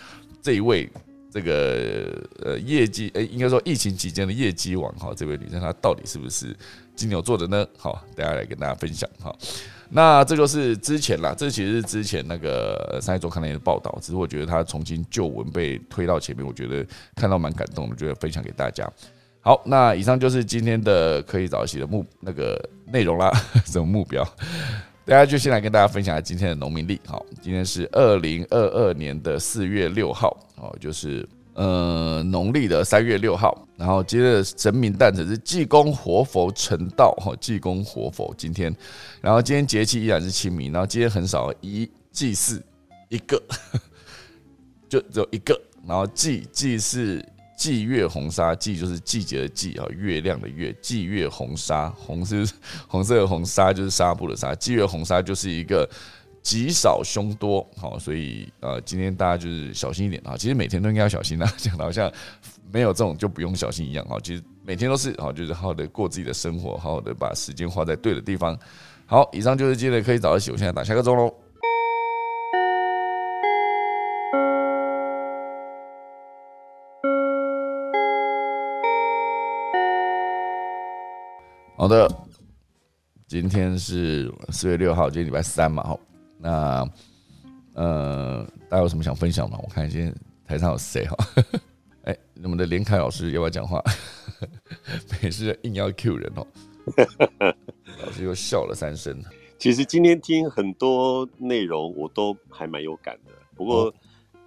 [0.43, 0.91] 这一位
[1.31, 6.55] 这个呃业绩诶，应该说疫情期间的业绩王哈，这位女生她到底是不是
[6.95, 7.67] 金牛座的呢？
[7.79, 9.35] 好，大家来跟大家分享哈。
[9.95, 18.91] 那这就是之前啦，这其实是之前那个三一周看那些报道，只是我觉得他重新旧闻被推到前面，我觉得看到蛮感动的，觉得分享给大家。
[19.41, 23.31] 好，那以上就是今天的可以早起的目那个内容啦，
[23.67, 24.27] 什么目标？
[25.05, 27.01] 大家就先来跟大家分享一下今天的农民历。
[27.05, 33.67] 好，今天是二零二二年的四月六号，哦，就是呃农历的三月六号。
[33.77, 38.73] 然后接着神明诞辰是济公活佛成道，哈，济公活佛今天。
[39.21, 42.63] 然后今天节气依然是清明，然后今天很少一祭祀
[43.09, 43.43] 一个，
[44.89, 45.61] 就只有一个。
[45.85, 47.21] 然后祭祭祀。
[47.63, 50.73] 霁月红纱，霁就是季节的霁啊，月亮的月。
[50.83, 52.45] 霁月红纱，红是
[52.89, 54.53] 红色的红纱，就是纱布的纱。
[54.57, 55.89] 霁月红纱就是一个
[56.43, 60.37] 吉少凶多，好，所以呃，今天大家就是小心一点啊。
[60.37, 62.13] 其实每天都应该要小心啊， 讲的好像
[62.73, 64.19] 没有这种就不用小心一样啊。
[64.25, 68.59] 其实每天都是好，就是好好的过自己的生活，好好的把时间花在对的地方。
[69.07, 71.33] 好，以上就是今天的可以早一起，我现在打下个钟喽。
[81.83, 82.09] 好的，
[83.27, 85.99] 今天是四月六号，今天礼拜三嘛，好，
[86.39, 86.89] 那
[87.75, 89.59] 呃，大家有什么想分享吗？
[89.61, 90.15] 我看今天
[90.47, 91.17] 台上有谁哈？
[92.07, 93.83] 哎，我们的连凯老师要不要讲话？
[95.21, 96.47] 每次硬要 Q 人哦，
[98.07, 99.21] 老师又笑了三声。
[99.59, 103.33] 其实今天听很多内容，我都还蛮有感的。
[103.57, 103.93] 不过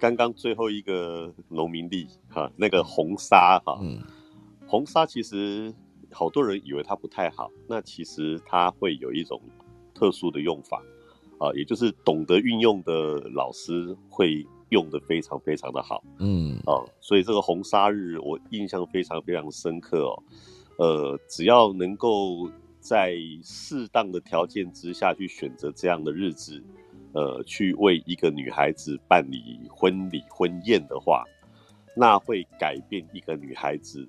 [0.00, 4.02] 刚刚最后一个农民历哈，那个红沙哈，嗯，
[4.66, 5.74] 红沙其实。
[6.12, 9.40] 好多人以为它不太好，那其实它会有一种
[9.94, 10.82] 特殊的用法
[11.38, 20.22] 啊，也就是懂得运用的老师会用的非常非常的好，嗯啊，所以这个红砂日我印象非常非常深刻哦，
[20.78, 22.50] 呃，只要能够
[22.80, 26.62] 在适当的条件之下去选择这样的日子，
[27.12, 31.24] 呃，去为一个女孩子办理婚礼婚宴的话，
[31.96, 34.08] 那会改变一个女孩子。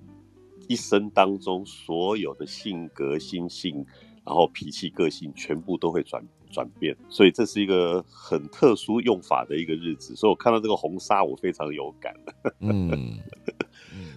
[0.68, 3.84] 一生当中所有的性格、心性，
[4.24, 10.14] 然后脾气、个性，全部都会转转变，所以这是一个很特殊用法的一个日子。
[10.14, 12.14] 所以我看到这个红纱，我非常有感。
[12.60, 13.18] 嗯，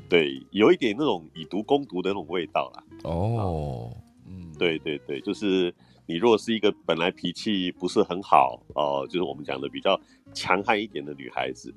[0.10, 2.84] 对，有一点那种以毒攻毒的那种味道啦。
[3.04, 3.96] 哦，
[4.28, 5.74] 嗯，对对对，就是
[6.06, 10.00] 你如果是一个本来脾气不是很好哦，就是我们讲的比较
[10.34, 11.74] 强悍一点的女孩子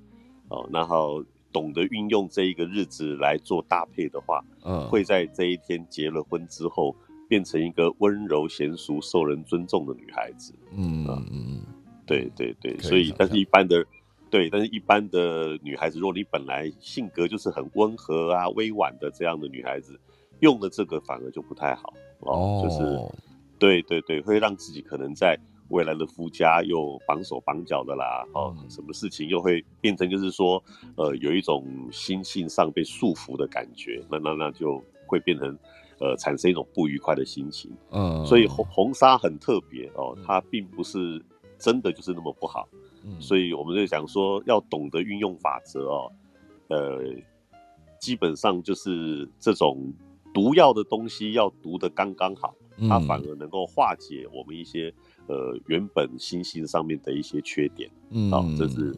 [0.49, 1.25] 哦，然后。
[1.55, 6.94] 懂得运用这一个日子来做搭配的话，嗯，会在这一天结了婚之后，
[7.28, 10.52] 变成一个温柔娴熟、受人尊重的女孩子。
[10.76, 11.62] 嗯嗯嗯，
[12.05, 13.86] 对对对，所以但是一般的，
[14.28, 19.96] 对，但是一般的女孩子，如果你本来性格就是很温和啊、委婉的这样的女孩子，
[20.40, 23.24] 用了这个反而就不太好哦，就是，
[23.61, 25.38] 对对对，会让自己可能在。
[25.75, 30.62] 未来的夫家又绑手绑脚的啦，哦，什么事情又会变成就是说，
[30.95, 35.59] 呃，有一种心性上被束缚的感觉，那那那就会变成，
[35.99, 37.72] 呃，产生一种不愉快的心情。
[37.91, 41.20] 嗯，所以红红纱很特别哦，它并不是
[41.59, 42.68] 真的就是那么不好。
[43.03, 46.12] 嗯，所以我们就想说，要懂得运用法则哦，
[46.68, 47.03] 呃，
[47.99, 49.93] 基本上就是这种
[50.33, 52.55] 毒药的东西要毒的刚刚好，
[52.89, 54.95] 它反而能够化解我们一些。
[55.27, 58.95] 呃，原本星星上面的一些缺点，嗯，好，这是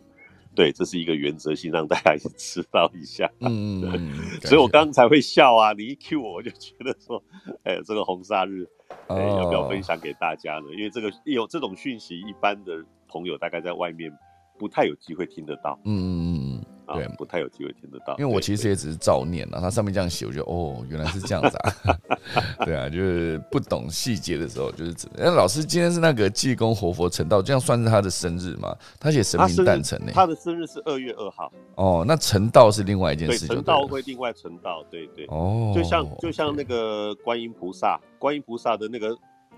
[0.55, 3.31] 对，这是一个原则性，让大家知道一下。
[3.41, 4.11] 嗯 嗯，
[4.43, 7.22] 所以我刚刚才会笑啊，你一 Q 我，我就觉得说，
[7.64, 8.66] 哎，这个红砂日，
[9.09, 10.72] 哎，要不要分享给大家呢？
[10.72, 14.11] 因为这个有这种讯息，一般的朋友大概在外面
[14.59, 15.79] 不太有机会听得到。
[15.85, 16.36] 嗯嗯嗯。
[16.95, 18.16] 对，不太有机会听得到。
[18.18, 21.97] 因为我其实也只是照念啊，它上面这样写，我觉得哦，原来是这样子啊。
[22.64, 25.09] 对啊，就是不懂细节的时候，就是只。
[25.16, 28.76] 那老师今天是那个济公活佛成道，这样算是他的生日吗？
[28.99, 30.12] 他写神明诞辰呢。
[30.12, 31.53] 他的生日是二月二号。
[31.76, 33.47] 哦，那成道是另外一件事。
[33.47, 35.26] 成道会另外成道，对对。
[35.28, 35.72] 哦。
[35.74, 39.16] 就像就像那个观音菩萨，观音菩萨的那个。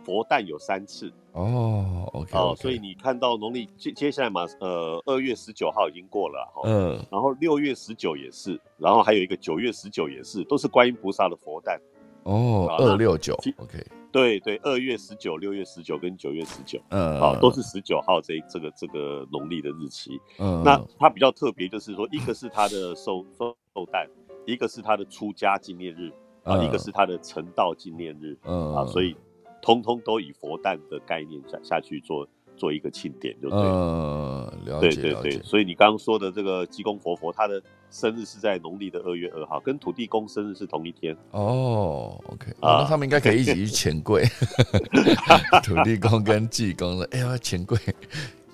[0.09, 11.79] 佛诞有三次哦，OK，哦，所以你看到农历接接下来嘛，呃，二月十九号已经过了，嗯，然后六月十九也是，然后还有一个九月十九也是，都是观音菩萨的佛诞
[12.23, 24.09] 哦，二六九，OK，对对，二月十九、六月十九跟九月十九，嗯，好，都是十九号这这个这个农历的日期，嗯，那它比较特别就是说，一个是它的寿寿寿诞，
[24.47, 26.11] 一个是它的出家纪念日，
[26.45, 29.15] 啊，一个是它的成道纪念日，嗯，啊，所以。
[29.69, 33.59] 通通都以佛诞的概念下下去做做一个庆典，就对。
[33.59, 41.15] 嗯，了解对对对，所以你刚刚说的这个济公活佛，他的生日是在农历的二月二号，跟土地公生日是同一天。
[41.33, 44.25] 哦，OK，那他们应该可以一起去钱柜。
[45.63, 47.79] 土地公跟济公了，哎呀，钱柜。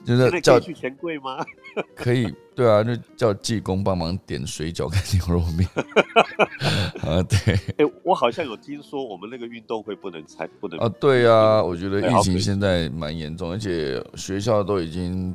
[0.04, 1.44] 就是叫去钱柜吗？
[1.96, 5.68] 可以，对啊，就叫济公帮忙点水饺跟牛肉面。
[7.02, 7.54] 啊，对。
[7.78, 10.88] 哎，我好像有听说我们那个运动会不能参，不能啊。
[11.00, 15.34] 对啊，我觉得疫情现在蛮严重，而且学校都已经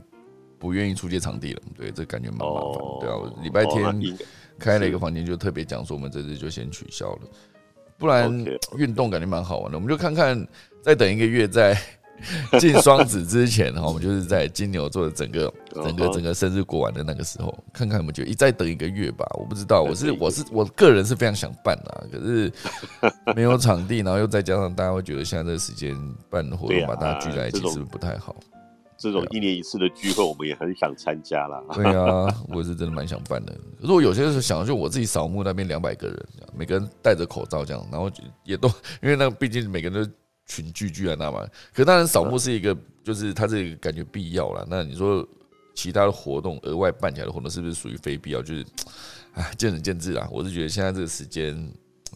[0.58, 1.62] 不愿意出借场地了。
[1.76, 2.82] 对，这感觉蛮麻烦。
[3.02, 4.18] 对啊，礼拜天
[4.60, 7.22] 开了一个房间，就特别讲说我们这次就先取消了，
[7.98, 8.32] 不然
[8.78, 9.78] 运动感觉蛮好玩的。
[9.78, 10.48] 我们就看看，
[10.82, 11.76] 再等一个月再。
[12.60, 19.26] 进双子之前哈，我们就是在金牛座的整个、整个、整个生日过完的那个时候，看看有没有就一再等一个月吧。
[19.38, 22.52] 我不知道， 我是我是我个人是非常想办的，可是
[23.36, 25.96] 没有场地，然后又再加上大家会觉得现在这个时间
[26.30, 28.36] 办活动，把大家聚在一起是不是不太好？
[28.98, 31.64] 这种一年一次的聚会，我们也很想参加啦。
[31.74, 33.54] 对啊，我是真的蛮想办的。
[33.80, 38.12] 可是我有些时候想，就我自己扫墓那边两百个人，每个人戴着口罩这样，然后
[38.44, 38.68] 也都
[39.02, 40.12] 因为那毕竟每个人都。
[40.50, 44.66] 群聚聚在那嘛，可当然扫墓是一个，就是它这个感觉必要了。
[44.68, 45.26] 那你说
[45.76, 48.42] 其他的活动额外办起来的活动是不是属于非必要？
[48.42, 48.66] 就是，
[49.34, 50.28] 哎，见仁见智啊。
[50.32, 51.56] 我是觉得现在这个时间，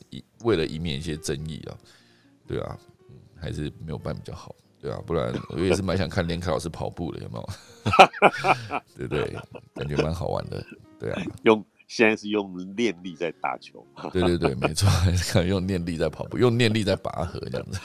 [0.09, 1.77] 以为了以免一些争议啊，
[2.47, 2.75] 对啊，
[3.39, 7.49] 还是没有办比较好，对啊，不然我也是蛮想看连凯老师跑步的，有没有？
[8.97, 9.37] 对对，
[9.75, 10.65] 感觉蛮好玩的，
[10.99, 11.63] 对啊，用。
[11.93, 14.89] 现在是用念力在打球，对对对，没错，
[15.45, 17.79] 用念力在跑步，用念力在拔河，这样子，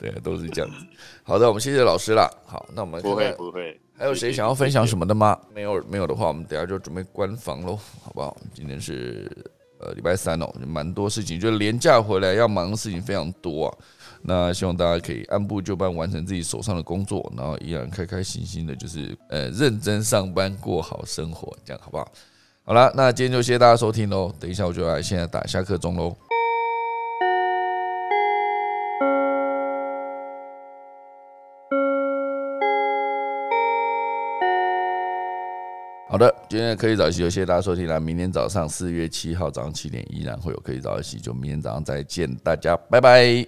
[0.00, 0.84] 对，都是这样子。
[1.22, 2.28] 好的，我们谢谢老师了。
[2.44, 5.38] 好，那我们不会不会，还有谁想要分享什么的吗？
[5.54, 8.36] 没有没有的话，我们等下就准备关房喽，好不好？
[8.52, 9.30] 今天是
[9.78, 13.78] 呃礼拜三哦，蛮多事情，就连假回来要忙的事情非常多啊。
[14.22, 22.10] 那希望大家可以按部就班完成自己手上的工作，然后依然开开心心的，就是呃认真上班，过好生活，这样好不好？
[22.68, 24.30] 好了，那今天就谢谢大家收听喽。
[24.38, 26.14] 等一下我就来现在打下课钟喽。
[36.10, 37.98] 好的，今天的科技早起就谢谢大家收听了。
[37.98, 43.46] 明天早上四月七号早上七点依然会有科技早起，就明天早上再见，大家拜拜。